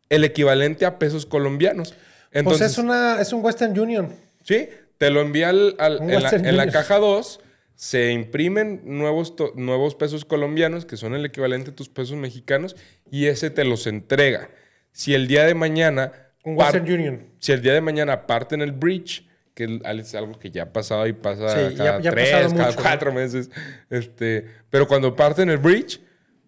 [0.10, 1.93] el equivalente a pesos colombianos.
[2.32, 4.14] Entonces, pues es, una, es un Western Union.
[4.43, 6.30] sí, te lo envía al- en, la,
[6.66, 7.39] en caja 2,
[7.76, 12.76] se imprimen nuevos, to- nuevos pesos colombianos, que son el equivalente a tus pesos mexicanos,
[13.12, 14.49] y ese te los entrega.
[14.91, 16.12] Si el día de mañana...
[16.44, 17.28] Un par- Western Union.
[17.39, 21.06] si el día de mañana parten el breach, que es algo que ya ha pasado
[21.08, 22.76] y pasa Sí, cada ya- ya tres, cada mucho, ¿no?
[22.76, 23.50] cuatro meses.
[23.89, 26.00] Este, pero cuando parten el breach,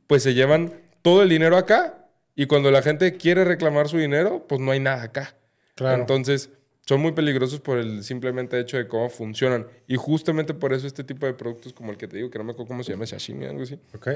[0.07, 4.45] pues se llevan todo el dinero acá y cuando la gente quiere reclamar su dinero,
[4.47, 5.35] pues no hay nada acá.
[5.75, 5.99] Claro.
[6.01, 6.49] Entonces,
[6.87, 9.65] son muy peligrosos por el simplemente hecho de cómo funcionan.
[9.87, 12.43] Y justamente por eso este tipo de productos como el que te digo, que no
[12.43, 14.09] me acuerdo cómo se llama, Sashimi, algo así Ok.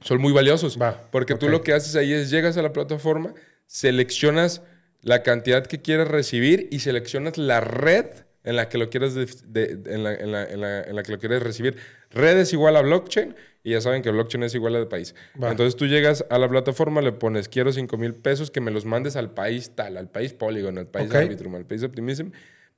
[0.00, 0.80] son muy valiosos.
[0.80, 1.52] Va, porque tú ok.
[1.52, 3.32] lo que haces ahí es llegas a la plataforma,
[3.66, 4.62] seleccionas
[5.02, 8.06] la cantidad que quieres recibir y seleccionas la red
[8.44, 11.02] en la que lo quieres de- de- en, la, en la- en la- en la
[11.02, 11.76] que lo quieres recibir.
[12.10, 15.14] Red es igual a blockchain y ya saben que blockchain es igual a de país.
[15.50, 18.84] Entonces tú llegas a la plataforma, le pones quiero 5 mil pesos que me los
[18.86, 21.16] mandes al país tal, al país Polygon, al país Ok.
[21.16, 22.28] Arbitrum, al país Optimism,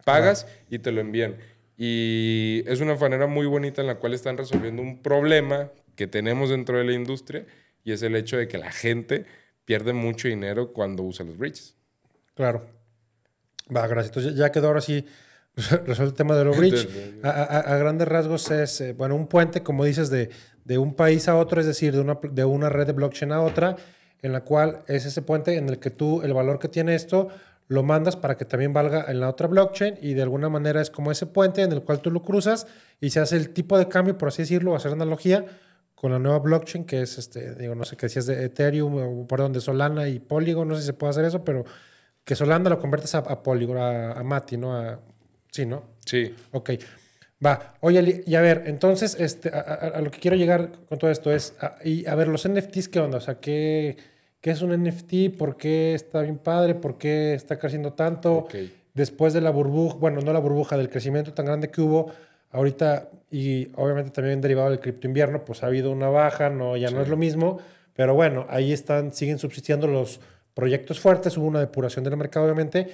[0.04, 1.36] pagas y te lo envían.
[1.82, 6.50] Y es una manera muy bonita en la cual están resolviendo un problema que tenemos
[6.50, 7.46] dentro de la industria
[7.84, 9.24] y es el hecho de que la gente
[9.64, 11.74] pierde mucho dinero cuando usa los bridges.
[12.34, 12.64] Claro.
[13.74, 14.08] Va, gracias.
[14.16, 15.04] Entonces ya quedó ahora sí
[15.56, 16.86] resuelto el tema de los bridge.
[17.22, 20.30] A, a- a grandes rasgos es, eh, bueno, un puente, como dices, de,
[20.64, 23.40] de un país a otro, es decir, de una, de una red de blockchain a
[23.42, 23.76] otra,
[24.22, 27.28] en la cual es ese puente en el que tú, el valor que tiene esto,
[27.68, 30.90] lo mandas para que también valga en la otra blockchain y de alguna manera es
[30.90, 32.66] como ese puente en el cual tú lo cruzas
[33.00, 35.44] y se hace el tipo de cambio, por así decirlo, hacer analogía
[35.94, 39.26] con la nueva blockchain que es, este, digo, no sé qué decías de Ethereum, o,
[39.28, 41.64] perdón, de Solana y Polygon, no sé si se puede hacer eso, pero
[42.24, 44.76] que Solana lo conviertes a, a Polygon, a, a Mati, ¿no?
[44.76, 45.00] A,
[45.50, 45.82] sí, ¿no?
[46.04, 46.34] Sí.
[46.52, 46.70] Ok.
[47.44, 47.74] Va.
[47.80, 51.54] Oye, y a ver, entonces, este, a, lo que quiero llegar con todo esto es,
[51.60, 53.18] a, y a ver, los NFTs, ¿qué onda?
[53.18, 53.96] O sea, ¿qué,
[54.40, 55.36] qué es un NFT?
[55.38, 56.74] ¿Por qué está bien padre?
[56.74, 58.46] ¿Por qué está creciendo tanto?
[58.92, 62.12] Después de la burbuja, bueno, no la burbuja, del crecimiento tan grande que hubo,
[62.50, 66.90] ahorita, y obviamente también derivado del cripto invierno, pues ha habido una baja, no, ya
[66.90, 67.60] no es lo mismo,
[67.94, 70.20] pero bueno, ahí están, siguen subsistiendo los
[70.60, 72.88] proyectos fuertes, hubo una depuración del mercado, obviamente,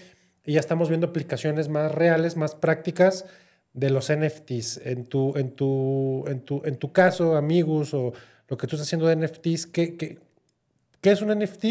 [0.44, 3.24] y ya estamos viendo aplicaciones más reales, más prácticas
[3.72, 4.80] de los NFTs.
[4.84, 8.12] En tu, en tu, en tu, en tu caso, amigos, o
[8.48, 10.18] lo que tú estás haciendo de NFTs, ¿qué, qué,
[11.00, 11.64] qué es un NFT?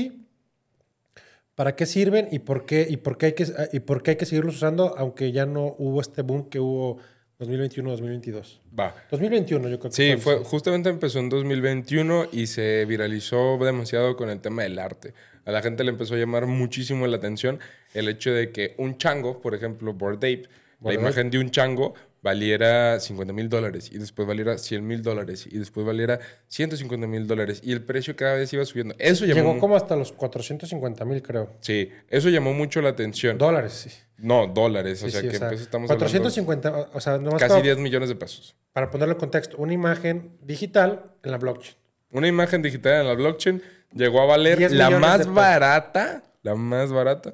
[1.56, 4.18] ¿Para qué sirven y por qué, y, por qué hay que, y por qué hay
[4.18, 6.98] que seguirlos usando, aunque ya no hubo este boom que hubo
[7.40, 8.60] 2021-2022?
[8.78, 8.94] Va.
[9.10, 10.36] 2021, yo creo que Sí, fue.
[10.36, 15.14] fue, justamente empezó en 2021 y se viralizó demasiado con el tema del arte.
[15.46, 17.60] A la gente le empezó a llamar muchísimo la atención
[17.94, 20.44] el hecho de que un chango, por ejemplo, Bored Ape,
[20.82, 25.48] la imagen de un chango valiera 50 mil dólares y después valiera 100 mil dólares
[25.50, 28.96] y después valiera 150 mil dólares y el precio cada vez iba subiendo.
[28.98, 31.52] Eso llamó, Llegó como hasta los 450 mil, creo.
[31.60, 33.38] sí, eso llamó mucho la atención.
[33.38, 33.92] Dólares, sí.
[34.18, 37.40] no, dólares, o Sí, sea, sí, que o sea, estamos 450, o- o sea, nomás
[37.40, 38.56] casi para, 10 millones de pesos.
[38.74, 41.76] para ponerlo en contexto, una imagen digital en la blockchain.
[42.12, 43.62] Una imagen digital en la blockchain
[43.94, 47.34] llegó a valer 10 la más barata, la más barata,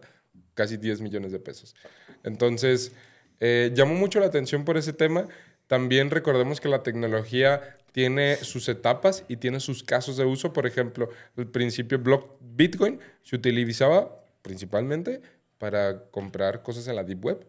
[0.54, 1.76] casi 10 millones de pesos.
[2.24, 2.91] Entonces,
[3.39, 5.28] eh, llamó mucho la atención por ese tema.
[5.68, 10.54] También recordemos que la tecnología tiene sus etapas y tiene sus casos de uso.
[10.54, 15.22] Por ejemplo, al principio block Bitcoin se utilizaba principalmente
[15.58, 17.45] para comprar cosas en la Deep Web.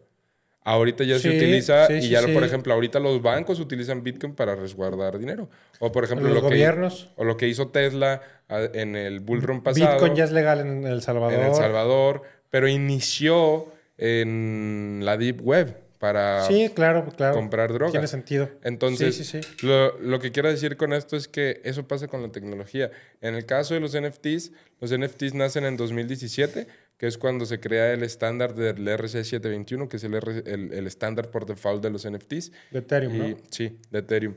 [0.65, 2.31] Ahorita ya se utiliza sí, y ya, sí.
[2.31, 5.49] por ejemplo, ahorita los bancos utilizan Bitcoin para resguardar dinero.
[5.79, 9.41] O, por ejemplo, Los lo que, o lo que hizo Tesla ah, en el bull
[9.41, 11.33] run pasado Bitcoin ya es legal en El Salvador.
[11.33, 16.45] en El Salvador, pero inició en la Deep Web para...
[16.45, 17.35] Sí, claro, claro.
[17.35, 17.91] comprar drogas.
[17.91, 18.49] Tiene sentido.
[18.63, 19.37] Entonces.
[19.63, 22.91] Lo, lo que quiero decir con esto es que eso pasa con la tecnología.
[23.21, 24.51] En el caso de los NFTs,
[24.81, 26.67] los NFTs nacen en 2017
[26.97, 30.87] que es cuando se crea el estándar del RC721, que es el, RC el, el
[30.87, 32.51] estándar por default de los NFTs.
[32.71, 33.37] De Ethereum, Y- ¿no?
[33.49, 34.35] Sí, de Ethereum.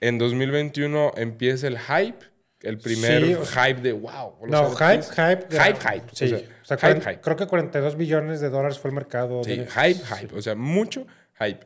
[0.00, 2.24] En 2021 empieza el hype,
[2.62, 4.36] el primer Sí, o sea- hype de wow.
[4.48, 5.10] No, hype, NFTs.
[5.10, 5.46] hype.
[5.50, 6.06] Hype, hype.
[6.12, 6.24] Sí.
[6.24, 6.28] O
[6.64, 7.20] sea, O sea, hype, hype.
[7.20, 9.42] Creo que 42 billones de dólares fue el mercado.
[9.44, 10.34] Sí, de- hype, hype.
[10.36, 11.06] O sea, mucho
[11.38, 11.60] hype.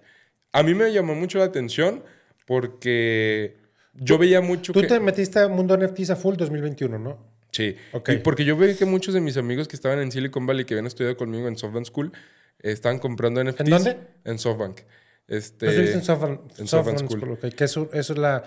[0.53, 2.03] A mí me llamó mucho la atención
[2.47, 3.57] porque
[3.95, 4.87] yo veía mucho Tú que...
[4.87, 7.36] te metiste a Mundo NFTs a full 2021, ¿no?
[7.53, 7.77] Sí.
[7.93, 8.11] Ok.
[8.11, 10.75] Y porque yo veía que muchos de mis amigos que estaban en Silicon Valley, que
[10.75, 12.13] habían estudiado conmigo en SoftBank School,
[12.59, 13.71] estaban comprando NFTs.
[13.71, 13.97] dónde?
[14.25, 14.81] En SoftBank.
[15.29, 17.21] Este, en SoftBank, en SoftBank SoftBank School.
[17.21, 17.33] School.
[17.33, 18.45] ok, que eso, eso es la...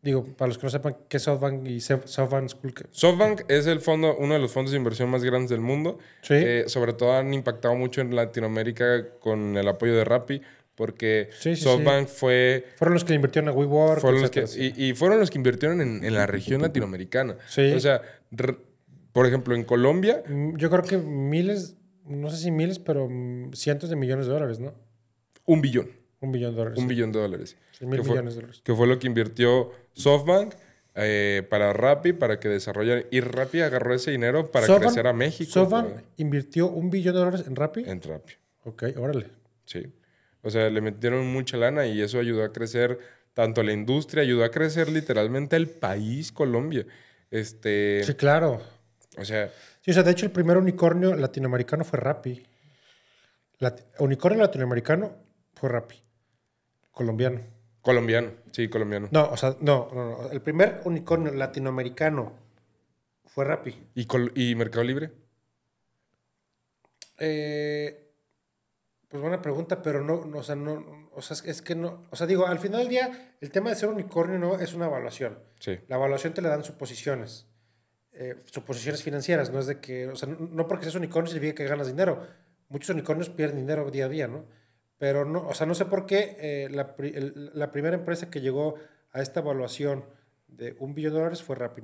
[0.00, 2.74] Digo, para los que no sepan qué es SoftBank y SoftBank School.
[2.90, 5.98] SoftBank es el fondo, uno de los fondos de inversión más grandes del mundo.
[6.22, 6.34] Sí.
[6.34, 10.40] Eh, sobre todo han impactado mucho en Latinoamérica con el apoyo de Rappi,
[10.78, 14.86] porque Sí, sí, SoftBank fue Fueron los que invirtieron a WeWork, Fueron los que- y,
[14.90, 17.36] y fueron los que invirtieron en, en la región latinoamericana.
[17.48, 17.72] Sí.
[17.72, 18.00] O sea,
[19.12, 21.76] por ejemplo, en Colombia, Mm, Yo creo que miles,
[22.06, 24.72] no sé si miles, pero mm, cientos de millones de dólares, ¿no?
[25.44, 25.90] un billón.
[26.20, 26.78] Un billón de dólares.
[26.78, 27.56] Un billón de dólares.
[27.72, 28.60] Sí, mil fue- millones de dólares.
[28.64, 30.54] Que fue lo que invirtió SoftBank
[31.00, 33.04] eh, para Rappi, para que desarrollaran.
[33.10, 35.50] Y Rappi agarró ese dinero para SoftBank- crecer a México.
[35.52, 37.84] SoftBank para- invirtió un billón de dólares en Rappi.
[37.86, 38.32] en Rappi.
[38.64, 39.28] Ok, órale.
[39.64, 39.86] Sí.
[40.42, 42.98] O sea, le metieron mucha lana y eso ayudó a crecer
[43.34, 46.86] tanto la industria, ayudó a crecer literalmente el país Colombia.
[47.30, 48.60] Este, Sí, claro.
[49.16, 49.50] o sea,
[49.82, 52.46] Sí, o sea, de hecho, el primer unicornio latinoamericano fue Rappi.
[53.60, 55.12] Lati- unicornio latinoamericano
[55.54, 56.02] fue Rappi.
[56.92, 57.40] Colombiano.
[57.80, 59.08] colombiano, sí, colombiano.
[59.12, 60.30] No, o sea, no, no, no.
[60.30, 62.32] El primer unicornio latinoamericano
[63.26, 63.74] fue Rappi.
[63.94, 65.10] ¿Y, Col- y Mercado Libre?
[67.18, 68.07] Eh,
[69.08, 72.16] pues buena pregunta, pero no, no, o sea, no, o sea, es- que no, o
[72.16, 75.38] sea, digo, al final del día, el tema de ser unicornio no es una evaluación.
[75.60, 75.78] Sí.
[75.88, 77.46] La evaluación te la dan suposiciones,
[78.12, 81.62] eh, suposiciones financieras, no es de que, o sea, no, no porque seas unicornio significa
[81.64, 82.26] que ganas dinero.
[82.68, 84.44] Muchos unicornios pierden dinero día a día, ¿no?
[84.98, 88.40] Pero no, o sea, no sé por qué eh, la, el- la primera empresa que
[88.40, 88.74] llegó
[89.12, 90.04] a esta evaluación
[90.48, 91.82] de un billón de dólares fue Rappi.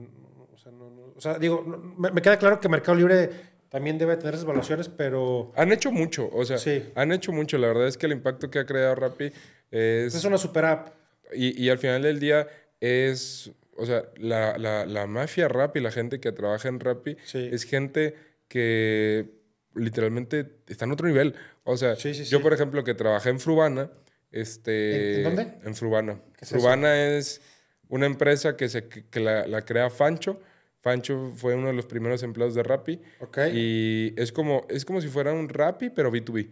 [0.53, 3.31] O sea, no- no- o sea, digo, no- me, me queda claro que Mercado Libre
[3.75, 6.85] también debe tener esas evaluaciones, pero Han hecho mucho, o sea, Sí.
[6.95, 7.59] han hecho mucho.
[7.59, 9.33] La verdad es que el impacto que ha creado Rappi
[9.73, 10.15] es...
[10.15, 10.89] es una super app.
[11.35, 12.47] Y, y al final del día
[12.81, 13.51] es...
[13.77, 17.49] O sea, la, la, la mafia Rappi, la gente que trabaja en Rappi, Sí.
[17.51, 18.15] es gente
[18.47, 19.27] que
[19.75, 21.35] literalmente está en otro nivel.
[21.65, 23.91] O sea, Sí, yo, por ejemplo, que trabajé en Frubana,
[24.31, 25.17] este...
[25.17, 25.55] ¿En- dónde?
[25.65, 26.21] En Frubana.
[26.39, 27.41] ¿Qué es Frubana es
[27.89, 30.41] una empresa que, se, que la, la crea Fancho.
[30.85, 33.01] Fancho fue uno de los primeros empleados de Rappi.
[33.21, 33.39] Ok.
[33.55, 36.51] Y es como, es como si fuera un Rappi, pero B2B.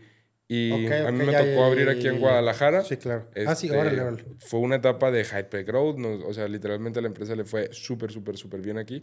[0.49, 2.19] Y Ok, a mí me ya, tocó ya, abrir ya, aquí en.
[2.19, 2.83] Guadalajara.
[2.83, 3.29] Sí, claro.
[3.47, 4.25] Ah, sí, Este, órale, órale.
[4.39, 5.99] Fue una etapa de hype growth.
[6.27, 9.03] o sea, literalmente a la empresa le fue súper, súper, súper bien aquí.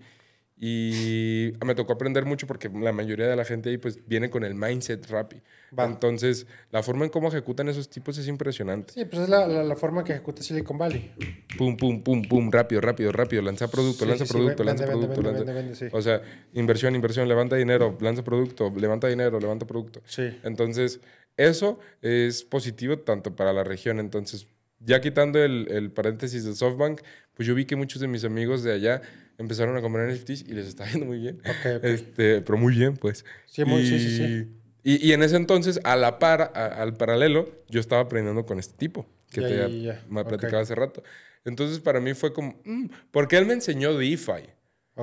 [0.61, 4.43] Y me tocó aprender mucho porque la mayoría de la gente ahí pues viene con
[4.43, 5.41] el mindset Rappi.
[5.77, 5.85] Va.
[5.85, 8.91] Entonces, la forma en cómo ejecutan esos tipos es impresionante.
[8.93, 11.13] Sí, pues es la, la, la forma que ejecuta Silicon Valley.
[11.57, 13.41] Pum, pum, pum, pum, rápido, rápido, rápido.
[13.41, 15.45] Lanza producto, Sí, lanza sí, producto, vende, lanza vende, producto.
[15.45, 15.89] vende, lanza-.
[15.93, 16.21] O sea,
[16.53, 20.01] inversión, inversión, levanta dinero, lanza producto, levanta dinero, levanta producto.
[20.05, 20.37] Sí.
[20.43, 20.99] Entonces,
[21.37, 24.01] eso es positivo tanto para la región.
[24.01, 24.45] Entonces,
[24.79, 27.01] ya quitando el, el paréntesis de SoftBank,
[27.33, 29.01] pues yo vi que muchos de mis amigos de allá
[29.37, 31.41] empezaron a comprar NFTs y les está yendo muy bien.
[31.45, 31.83] Ok, ok.
[31.83, 33.25] Este, pero muy bien, pues.
[33.45, 34.47] Sí, muy- y, sí, sí, sí.
[34.83, 38.59] Y, y en ese entonces, a la par, a- al paralelo, yo estaba aprendiendo con
[38.59, 40.05] este tipo que Ya, te ya, ya.
[40.09, 41.03] me platicaba hace rato.
[41.45, 44.49] Entonces, para mí fue como, mm, porque él me enseñó DeFi.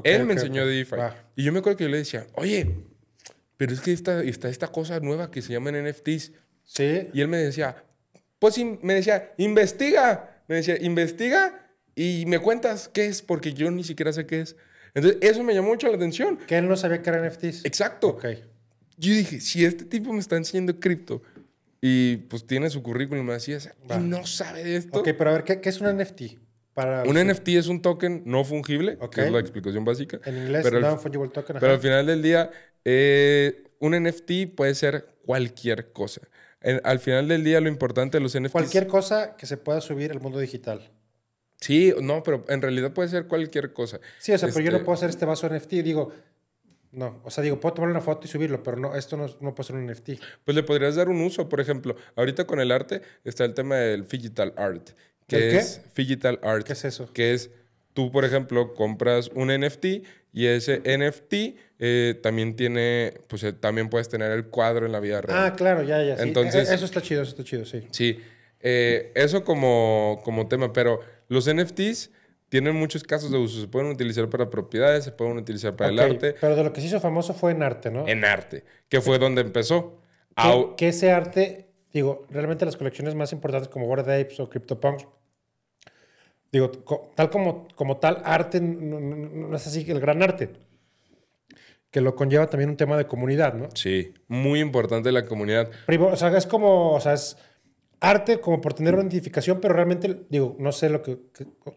[0.05, 0.67] Él me enseñó.
[0.67, 0.97] DeFi.
[0.97, 1.17] Va.
[1.37, 2.75] Y yo me acuerdo que yo le decía, oye,
[3.57, 6.33] pero es que esta, está esta cosa nueva que se llaman NFTs.
[6.65, 7.09] Sí.
[7.15, 7.83] Y él me decía,
[8.39, 10.43] pues me decía, investiga.
[10.49, 14.57] Me decía, investiga y me cuentas qué es, porque yo ni siquiera sé qué es.
[14.95, 16.39] Entonces, eso me llamó mucho la atención.
[16.47, 17.65] Que él no sabía que eran NFTs.
[17.65, 18.09] Exacto.
[18.09, 18.25] Ok.
[18.97, 21.23] Yo dije, si este tipo me está enseñando cripto
[21.83, 25.01] y pues tiene su currículum así, es- y no sabe de esto.
[25.01, 26.39] Ok, pero a ver, ¿qué, qué es un NFT?
[26.73, 30.21] Para Un NFT es un token no fungible, que es la explicación básica.
[30.25, 31.55] En inglés, pero, al- non-fungible token.
[31.59, 31.75] pero ajá.
[31.75, 32.51] al final del día,
[32.85, 36.21] eh, un NFT puede ser cualquier cosa.
[36.67, 38.53] En- al final del día, lo importante de los NFTs...
[38.53, 40.91] Cualquier cosa que se pueda subir al mundo digital.
[41.61, 44.01] Sí, no, pero en realidad puede ser cualquier cosa.
[44.19, 45.71] Sí, o sea, pero yo no Este, puedo hacer este vaso NFT.
[45.83, 46.13] Digo,
[46.93, 47.21] no.
[47.25, 49.67] O sea, digo, puedo tomar una foto y subirlo, pero no, esto no, no puede
[49.69, 50.11] ser un NFT.
[50.45, 51.97] Pues le podrías dar un uso, por ejemplo.
[52.17, 54.91] Ahorita con el arte está el tema del digital art.
[55.27, 55.59] Que ¿El qué?
[55.59, 56.67] es digital art.
[56.67, 57.11] ¿Qué es eso?
[57.13, 57.51] Que es,
[57.97, 59.87] tú, por ejemplo, compras un NFT
[60.35, 65.01] y ese NFT eh, también tiene, pues eh, también puedes tener el cuadro en la
[65.01, 65.39] vida real.
[65.47, 66.17] Ah, claro, ya, ya.
[66.19, 66.23] sí.
[66.29, 67.87] Entonces- Eh, Eso está chido, eso está chido, sí.
[67.91, 68.21] Sí,
[68.61, 72.11] eh, eso como, como tema, pero los NFTs
[72.51, 73.63] tienen muchos casos de uso.
[73.63, 76.35] Se pueden utilizar para propiedades, se pueden utilizar para el arte.
[76.39, 78.07] Pero de lo que se hizo famoso fue en arte, ¿no?
[78.07, 80.01] En arte, que fue donde empezó.
[80.37, 85.07] Que, que ese arte, digo, realmente las colecciones más importantes como Bored Apes o CryptoPunks,
[86.57, 86.71] digo,
[87.15, 90.51] tal como, como tal arte, no, es así el gran arte
[91.91, 93.69] que lo conlleva también un tema de comunidad, ¿no?
[93.75, 95.71] Sí, muy importante la comunidad.
[95.89, 97.39] o sea, es como, o sea, es
[98.01, 101.17] arte como por tener una identificación, pero realmente, digo, no sé lo que,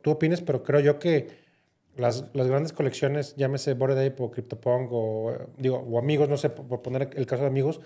[0.02, 1.28] tú opines, pero creo yo que
[1.96, 6.50] las, las grandes colecciones, llámese Bored Ape o CryptoPunk o, digo, o amigos, no sé,
[6.50, 7.80] por poner el caso de amigos,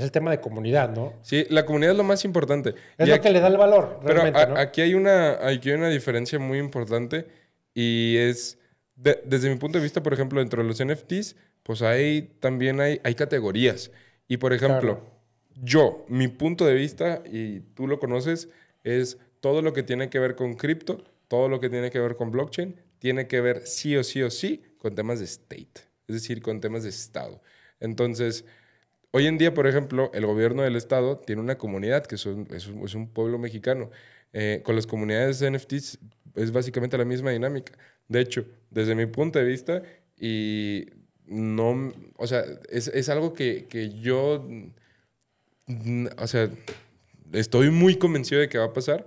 [0.00, 1.14] es el tema de comunidad, ¿no?
[1.22, 2.74] Sí, la comunidad es lo más importante.
[2.98, 4.22] Es lo que le da el valor, pero
[4.56, 7.26] aquí, hay una, aquí hay una diferencia muy importante
[7.74, 8.58] y es,
[8.96, 13.00] desde mi punto de vista, por ejemplo, dentro de los NFTs, pues ahí también hay,
[13.04, 13.90] hay categorías.
[14.26, 15.00] Y por ejemplo,
[15.62, 18.48] yo, mi punto de vista, y tú lo conoces,
[18.84, 22.14] es todo lo que tiene que ver con cripto, todo lo que tiene que ver
[22.16, 26.14] con blockchain, tiene que ver sí o sí o sí con temas de state, es
[26.14, 27.42] decir, con temas de Estado.
[27.80, 28.44] Entonces,
[29.12, 33.10] hoy en día, por ejemplo, el gobierno del Estado tiene una comunidad que es un,
[33.12, 33.90] pueblo mexicano.
[34.32, 35.98] Eh, con las comunidades de NFTs
[36.36, 37.72] es básicamente la misma dinámica.
[38.08, 39.82] De hecho, desde mi punto de vista,
[40.18, 40.86] y
[41.26, 44.46] no, o sea, es, algo que, que yo
[46.18, 46.50] o sea,
[47.32, 49.06] estoy muy convencido de que va a pasar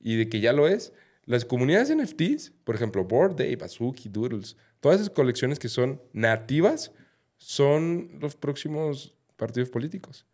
[0.00, 0.92] y de que ya lo es.
[1.24, 6.92] Las comunidades NFTs, por ejemplo, Board Day, Bazuki, Doodles, todas esas colecciones que son nativas
[7.38, 10.26] son los próximos partidos políticos.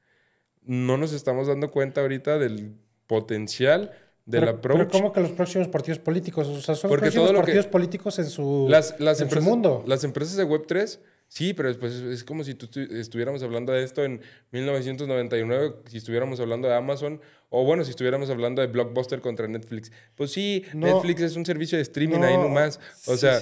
[0.65, 2.75] No nos estamos dando cuenta ahorita del
[3.07, 3.93] potencial
[4.25, 6.47] de la Pero ¿cómo que los próximos partidos políticos?
[6.47, 9.83] O sea, son los próximos partidos políticos en su, las, las en mundo.
[9.87, 11.01] Las empresas de Web3
[11.33, 14.21] Sí, pero después es como si tú estuviéramos hablando de esto en
[14.51, 19.91] 1999, si estuviéramos hablando de Amazon, o bueno, si estuviéramos hablando de Blockbuster contra Netflix.
[20.15, 22.79] Pues sí, Netflix es un servicio de streaming ahí nomás.
[23.07, 23.39] O sea,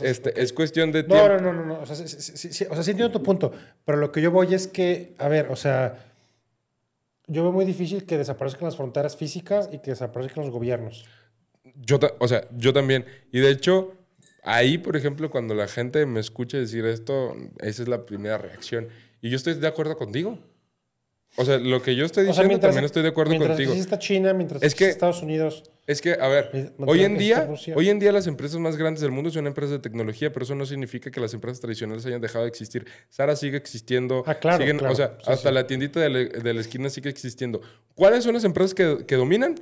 [0.00, 1.28] este, es cuestión de tiempo.
[1.28, 1.80] No, no, no, no.
[1.80, 3.52] O sea, sí, o sea, sí entiendo tu punto,
[3.84, 6.06] pero lo que yo voy es que, a ver, o sea,
[7.26, 11.04] yo veo muy difícil que desaparezcan las fronteras físicas y que desaparezcan los gobiernos.
[11.74, 13.04] Yo, o sea, yo también.
[13.30, 13.92] Y de hecho,
[14.48, 18.86] Ahí, por ejemplo, cuando la gente me escucha decir esto, esa es la primera reacción.
[19.20, 20.38] Y yo estoy de acuerdo contigo.
[21.34, 23.74] O sea, lo que yo estoy diciendo también estoy de acuerdo mientras contigo.
[23.74, 25.64] Mientras China, mientras es que, Estados Unidos.
[25.88, 29.10] Es que, a ver, hoy en día, hoy en día las empresas más grandes del
[29.10, 32.44] mundo son empresas de tecnología, pero eso no significa que las empresas tradicionales hayan dejado
[32.44, 32.86] de existir.
[33.10, 34.22] Sara sigue existiendo.
[34.26, 37.60] Ah, claro, O sea, hasta la tiendita de la, esquina sigue existiendo.
[37.96, 39.56] ¿Cuáles son las empresas que, que dominan?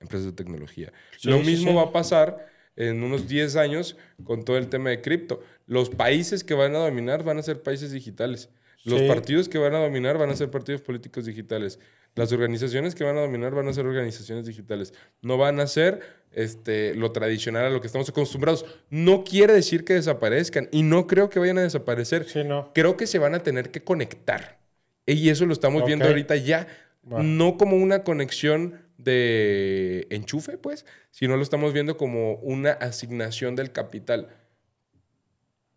[0.00, 0.92] Empresas de tecnología.
[1.22, 5.42] Lo mismo va a pasar en unos 10 años con todo el tema de cripto.
[5.66, 8.48] Los países que van a dominar van a ser países digitales.
[8.84, 11.80] Los partidos que van a dominar van a ser partidos políticos digitales.
[12.14, 14.94] Las organizaciones que van a dominar van a ser organizaciones digitales.
[15.20, 16.00] No van a ser
[16.32, 18.64] este, lo tradicional a lo que estamos acostumbrados.
[18.88, 22.26] No quiere decir que desaparezcan y no creo que vayan a desaparecer.
[22.72, 24.58] Creo que se van a tener que conectar.
[25.04, 26.68] Y eso lo estamos viendo ahorita ya.
[27.02, 33.72] No como una conexión de enchufe, pues, sino lo estamos viendo como una asignación del
[33.72, 34.28] capital.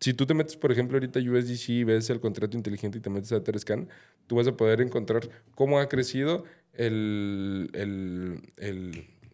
[0.00, 3.08] Si tú te metes, por ejemplo, ahorita USDC y ves el contrato inteligente y te
[3.08, 3.88] metes a Etherscan,
[4.26, 7.70] tú vas a poder encontrar cómo ha crecido el,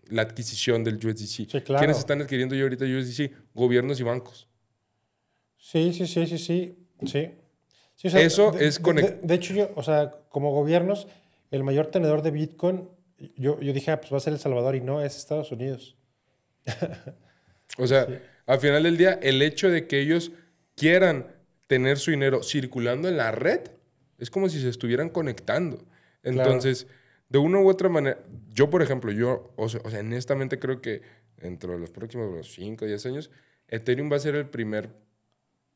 [0.08, 1.50] la adquisición del USDC.
[1.50, 1.78] Sí, claro.
[1.78, 3.32] ¿Quiénes están adquiriendo yo ahorita USDC?
[3.54, 4.46] Gobiernos y bancos.
[5.56, 6.76] Sí, sí, sí, sí, sí.
[7.06, 7.30] sí.
[8.02, 9.18] Eso es conectado.
[9.22, 11.08] De, hecho, yo, o sea, como gobiernos,
[11.50, 12.88] el mayor tenedor de Bitcoin
[13.36, 15.96] yo, yo dije, ah, pues va a ser El Salvador y no, es Estados Unidos.
[17.78, 18.06] o sea,
[18.46, 20.32] al final del día, el hecho de que ellos
[20.74, 21.26] quieran
[21.66, 23.60] tener su dinero circulando en la red
[24.18, 25.84] es como si se estuvieran conectando.
[26.22, 26.86] Entonces,
[27.28, 28.18] de una u otra manera,
[28.52, 31.02] yo, por ejemplo, yo, o sea, honestamente creo que
[31.36, 33.30] dentro de los próximos 5 o 10 años,
[33.68, 34.90] Ethereum va a ser el primer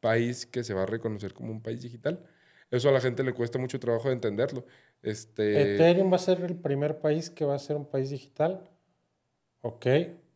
[0.00, 2.24] país que se va a reconocer como un país digital.
[2.70, 4.64] Eso a la gente le cuesta mucho trabajo de entenderlo.
[5.02, 5.74] Este...
[5.74, 8.62] Ethereum va a ser el primer país que va a ser un país digital.
[9.62, 9.86] Ok.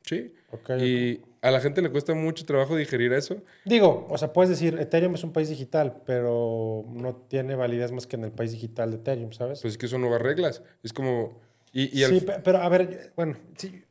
[0.02, 0.32] Sí.
[0.80, 3.36] y a la gente le cuesta mucho trabajo digerir eso.
[3.64, 8.06] Digo, o sea, puedes decir, Ethereum es un país digital, pero no tiene validez más
[8.06, 9.60] que en el país digital de Ethereum, ¿sabes?
[9.62, 10.62] Pues es que son nuevas reglas.
[10.82, 11.40] Es como...
[11.72, 13.84] Y, sí, pero a ver, bueno, sí,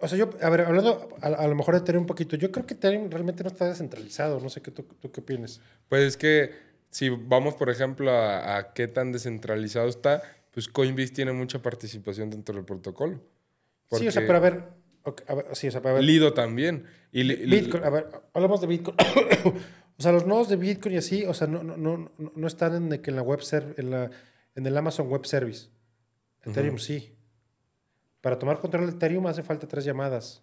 [0.00, 2.66] o sea, yo, a ver, hablando a, lo mejor de Ethereum un poquito, yo creo
[2.66, 5.60] que Ethereum realmente no está descentralizado, no sé qué tú, tú qué opinas.
[5.88, 6.50] Pues es que
[6.92, 12.54] si vamos, por ejemplo, a, qué tan descentralizado está, pues Coinbase tiene mucha participación dentro
[12.54, 13.18] del protocolo.
[13.90, 14.64] Sí, o sea, pero a ver,
[15.52, 16.04] sí, o sea, a ver.
[16.04, 16.84] Lido también.
[17.10, 18.94] Y Bitcoin, a ver, hablamos de Bitcoin.
[19.98, 22.74] o sea, los nodos de Bitcoin y así, o sea, no, no, no, no están
[22.74, 24.10] en, en la web en, la,
[24.54, 25.70] en el Amazon Web Service.
[26.44, 27.16] Ethereum sí.
[28.20, 30.42] Para tomar control de Ethereum hace falta tres llamadas.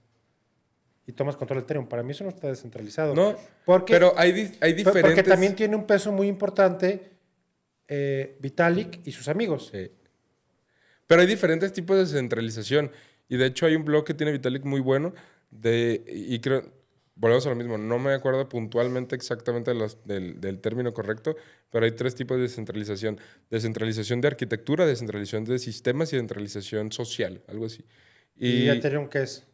[1.08, 1.88] Y tomas control de Ethereum.
[1.88, 3.16] Para mí eso no está descentralizado.
[3.16, 3.36] No,
[3.66, 5.02] porque, pero hay, hay diferentes...
[5.16, 7.10] porque también tiene un peso muy importante
[7.88, 9.70] eh, Vitalik y sus amigos.
[9.74, 9.92] Sí.
[11.08, 12.92] Pero hay diferentes tipos de descentralización.
[13.28, 15.14] Y de hecho hay un blog que tiene Vitalik muy bueno.
[15.50, 16.72] De, y creo,
[17.16, 21.36] volvemos a lo mismo, no me acuerdo puntualmente exactamente los- del, del término correcto,
[21.72, 23.20] pero hay tres tipos de descentralización.
[23.50, 27.84] Descentralización de arquitectura, descentralización de sistemas y descentralización social, algo así.
[28.38, 29.48] ¿Y, Y, Ethereum qué es?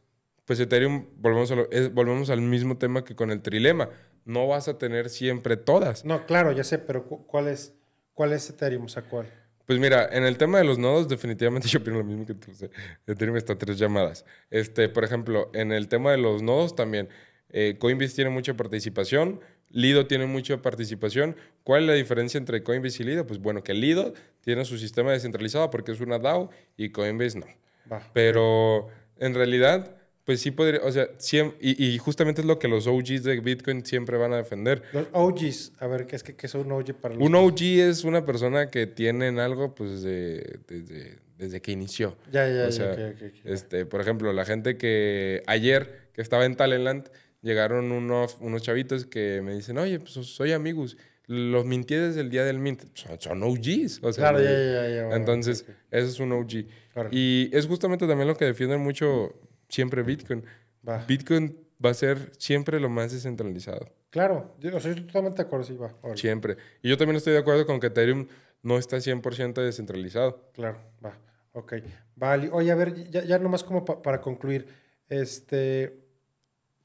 [0.45, 3.89] Pues Ethereum, volvemos, a lo- es- volvemos al mismo tema que con el trilema.
[4.25, 6.05] No vas a tener siempre todas.
[6.05, 7.73] No, claro, ya sé, pero cu- ¿cuál es,
[8.13, 8.85] cuál es Ethereum?
[8.85, 9.27] O sea, ¿cuál?
[9.65, 12.51] Pues mira, en el tema de los nodos, definitivamente yo opino lo mismo que tú.
[12.51, 12.69] O sea,
[13.07, 14.25] Ethereum está a tres llamadas.
[14.51, 17.09] Este, por ejemplo, en el tema de los nodos también,
[17.49, 19.39] eh, Coinbase tiene mucha participación,
[19.69, 21.35] Lido tiene mucha participación.
[21.63, 23.25] ¿Cuál es la diferencia entre Coinbase y Lido?
[23.25, 27.47] Pues bueno, que Lido tiene su sistema descentralizado porque es una DAO y Coinbase no.
[27.91, 28.01] Va.
[28.13, 28.87] Pero
[29.17, 29.94] en realidad,
[30.25, 33.39] pues sí podría, o sea, siem- y, y justamente es lo que los OGs de
[33.39, 34.81] Bitcoin siempre van a defender.
[34.91, 37.61] Los OGs, a ver, ¿qué es, que, qué es un OG para los Un OG
[37.61, 42.17] es una persona que tiene en algo pues de- desde, desde que inició.
[42.31, 43.45] Ya, ya, O ya, sea, ok, ok, ok.
[43.45, 47.07] Este, por ejemplo, la gente que ayer que estaba en Talentland
[47.41, 50.97] llegaron unos, unos chavitos que me dicen, oye, pues soy amigos.
[51.27, 52.83] Los mintí desde el día del mint.
[52.93, 53.99] Son, son OGs.
[54.03, 56.65] O sea, Claro, ya, ya, ya, bueno, Entonces, ese es un OG.
[56.93, 57.09] Claro.
[57.11, 59.33] Y es justamente también lo que defienden mucho
[59.69, 60.43] siempre Bitcoin.
[60.87, 61.03] Va.
[61.05, 63.89] Bitcoin va a ser siempre lo más descentralizado.
[64.09, 65.93] Claro, yo, o sea, yo estoy totalmente de acuerdo, sí, va.
[66.01, 66.17] órale.
[66.21, 66.57] Siempre.
[66.81, 68.27] Y yo también estoy de acuerdo con que Ethereum
[68.63, 70.49] no está 100% descentralizado.
[70.53, 71.17] Claro, va.
[71.53, 71.73] Ok.
[72.15, 72.49] Vale.
[72.51, 74.67] Oye, a ver, ya, ya nomás como pa- para concluir,
[75.09, 75.99] este,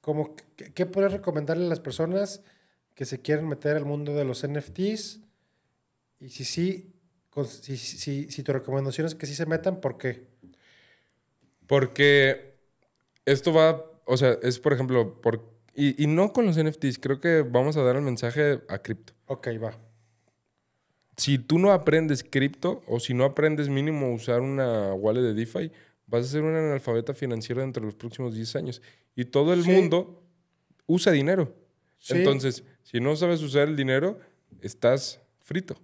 [0.00, 0.34] como,
[0.74, 2.42] ¿qué, puedes recomendarle a las personas
[2.94, 5.20] que se quieren meter al mundo de los NFTs?
[6.20, 6.92] Y si sí,
[7.30, 10.26] con- si, si- si tu recomendación es que sí se metan, ¿por qué?
[11.66, 12.49] Porque
[13.24, 15.42] esto va, o sea, es por ejemplo, por,
[15.74, 19.12] y, y no con los NFTs, creo que vamos a dar el mensaje a cripto.
[19.26, 19.78] Ok, va.
[21.16, 25.34] Si tú no aprendes cripto o si no aprendes mínimo a usar una wallet de
[25.34, 25.70] DeFi,
[26.06, 28.82] vas a ser un analfabeta financiero dentro de los próximos 10 años.
[29.14, 29.70] Y todo el Sí.
[29.70, 30.22] mundo
[30.86, 31.54] usa dinero.
[31.98, 32.14] Sí.
[32.16, 34.18] Entonces, si no sabes usar el dinero,
[34.62, 35.76] estás frito.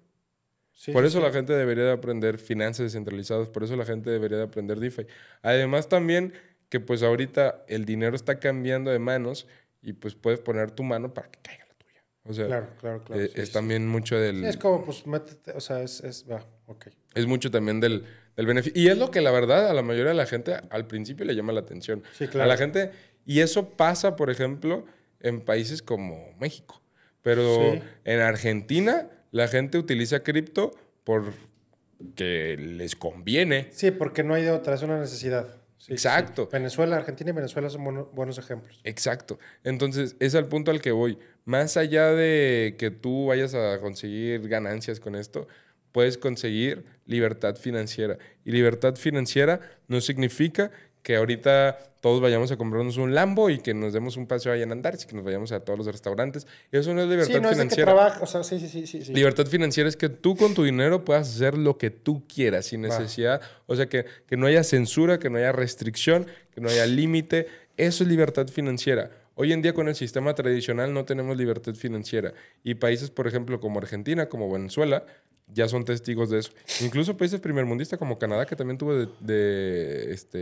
[0.72, 4.38] Sí, por eso la gente debería de aprender finanzas descentralizadas, por eso la gente debería
[4.38, 5.06] de aprender DeFi.
[5.42, 6.32] Además también
[6.68, 9.46] que pues ahorita el dinero está cambiando de manos
[9.82, 12.02] y pues puedes poner tu mano para que caiga la tuya.
[12.24, 13.22] O sea, Claro, claro, claro.
[13.22, 13.54] eh, sí, es sí.
[13.54, 14.40] también mucho del...
[14.40, 16.88] Sí, es como, pues, métete, o sea, es, es, va, ok.
[17.14, 18.04] Es mucho también del,
[18.36, 18.80] del beneficio.
[18.80, 21.34] Y es lo que la verdad a la mayoría de la gente al principio le
[21.34, 22.02] llama la atención.
[22.12, 22.44] Sí, claro.
[22.44, 22.90] A la gente,
[23.24, 24.84] y eso pasa, por ejemplo,
[25.20, 26.82] en países como México.
[27.22, 30.72] Pero en Argentina la gente utiliza cripto
[31.04, 33.68] porque les conviene.
[33.72, 35.55] Sí, porque no hay de otra, es una necesidad.
[35.86, 36.44] Sí, Exacto.
[36.44, 36.48] sí.
[36.52, 38.80] Venezuela, Argentina y Venezuela son buenos, buenos ejemplos.
[38.82, 39.38] Exacto.
[39.62, 41.18] Entonces, es al punto al que voy.
[41.44, 45.46] Más allá de que tú vayas a conseguir ganancias con esto,
[45.92, 48.18] puedes conseguir libertad financiera.
[48.44, 50.72] Y libertad financiera no significa
[51.06, 54.64] que ahorita todos vayamos a comprarnos un Lambo y que nos demos un paseo allá
[54.64, 56.48] en Andares y que nos vayamos a todos los restaurantes.
[56.72, 57.92] Eso no es libertad sí, no es de que financiera.
[57.92, 59.04] trabaja, o sea, sí, sí, sí, sí.
[59.04, 59.14] sí.
[59.14, 62.80] Libertad financiera es que tú con tu dinero puedas hacer lo que tú quieras sin
[62.80, 63.40] necesidad.
[63.66, 67.46] O sea, que, que no haya censura, que no haya restricción, que no haya límite.
[67.76, 69.12] Eso es libertad financiera.
[69.36, 72.34] Hoy en día con el sistema tradicional no tenemos libertad financiera.
[72.64, 75.04] Y países, por ejemplo, como Argentina, como Venezuela,
[75.46, 76.50] ya son testigos de eso.
[76.82, 80.38] Incluso países primermundistas como Canadá, que también tuvo de, de, este,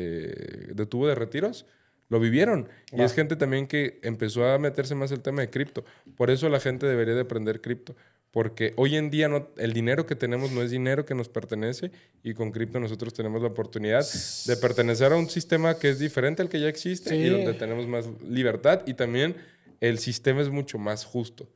[0.74, 1.66] de tubo de retiros,
[2.08, 2.68] lo vivieron.
[2.92, 3.06] Y Wow.
[3.06, 5.84] es gente también que empezó a meterse más el tema de cripto.
[6.16, 7.94] Por eso la gente debería de aprender cripto.
[8.30, 11.92] Porque hoy en día no, el dinero que tenemos no es dinero que nos pertenece
[12.24, 14.04] y con cripto nosotros tenemos la oportunidad
[14.46, 17.14] de pertenecer a un sistema que es diferente al que ya existe Sí.
[17.16, 19.36] y donde tenemos más libertad y también
[19.80, 21.48] el sistema es mucho más justo.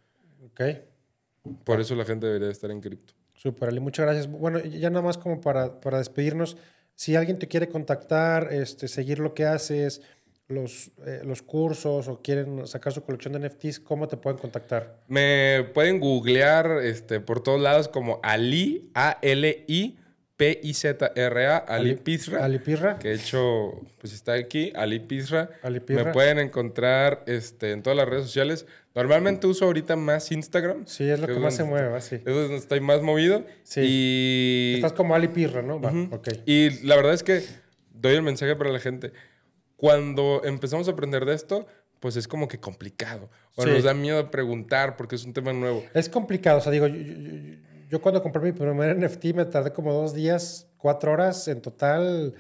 [0.45, 0.61] Ok,
[1.65, 3.13] Por eso la gente debería de estar en cripto.
[3.39, 4.27] Súper, Ali, muchas gracias.
[4.29, 6.57] Bueno, ya nada más como para, para despedirnos,
[6.95, 10.03] si alguien te quiere contactar, este, seguir lo que haces,
[10.49, 15.01] los, eh, los cursos o quieren sacar su colección de NFTs, ¿cómo te pueden contactar?
[15.07, 19.99] Me pueden googlear este, por todos lados como Ali, A-L-I,
[20.39, 22.45] P-I-Z-R-A, Ali Pizra.
[22.45, 22.99] Ali Pirra.
[22.99, 25.51] Que de hecho, pues está aquí, Ali Pizra.
[25.63, 26.05] Ali Pirra.
[26.05, 28.65] Me pueden encontrar este, en todas las redes sociales.
[28.95, 30.87] Normalmente uso ahorita más Instagram.
[30.87, 32.17] Sí, es lo que más se mueve, va, sí.
[32.17, 33.45] Es donde estoy más movido.
[33.65, 33.81] Sí.
[33.85, 35.81] Y, Estás como Ali Pirra, ¿no?
[35.81, 36.15] Va, Ujú.
[36.15, 36.29] ok.
[36.47, 37.43] y la verdad es que
[37.93, 39.13] doy el mensaje para la gente.
[39.77, 41.67] Cuando empezamos a aprender de esto,
[42.01, 43.29] pues es como que complicado.
[43.57, 43.71] O Sí.
[43.71, 45.85] nos da miedo preguntar porque es un tema nuevo.
[45.95, 47.55] Es complicado, o sea, digo, yo, yo- yo-
[47.89, 52.35] yo cuando compré mi primer NFT me tardé como dos días, cuatro horas en total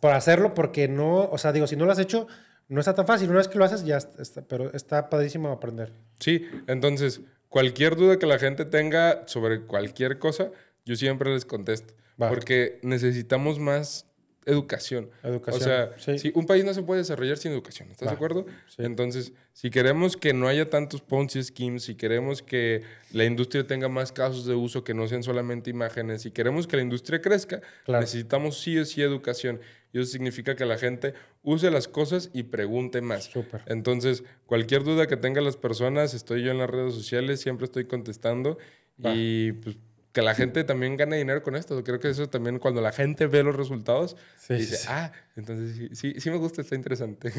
[0.00, 2.26] por hacerlo, porque no, o sea, digo, si no lo has hecho,
[2.68, 3.28] no está tan fácil.
[3.30, 5.92] Una vez que lo haces, ya está, pero está padrísimo aprender.
[6.18, 10.50] Sí, entonces, cualquier duda que la gente tenga sobre cualquier cosa,
[10.84, 11.94] yo siempre les contesto.
[12.16, 14.06] Porque necesitamos más
[14.46, 15.10] educación.
[15.22, 15.62] Educación.
[15.62, 18.46] O sea, si un país no se puede desarrollar sin educación, ¿estás de acuerdo?
[18.78, 22.82] Entonces, si queremos que no haya tantos Ponzi schemes, si queremos que
[23.12, 26.76] la industria tenga más casos de uso que no sean solamente imágenes, si queremos que
[26.76, 29.60] la industria crezca, necesitamos sí o sí educación.
[29.92, 31.12] Y eso significa que la gente
[31.42, 33.30] use las cosas y pregunte más.
[33.66, 37.84] Entonces, cualquier duda que tengan las personas, estoy yo en las redes sociales, siempre estoy
[37.84, 38.58] contestando.
[38.98, 39.76] Y pues
[40.12, 41.82] que la gente también gane dinero con esto.
[41.82, 44.16] Creo que eso también cuando la gente ve los resultados,
[44.48, 47.32] dice, ah, entonces sí, sí, me gusta, está interesante.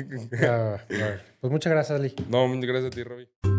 [1.40, 2.16] Pues muchas gracias, Lee.
[2.30, 3.53] No, muchas gracias a ti, Robbie.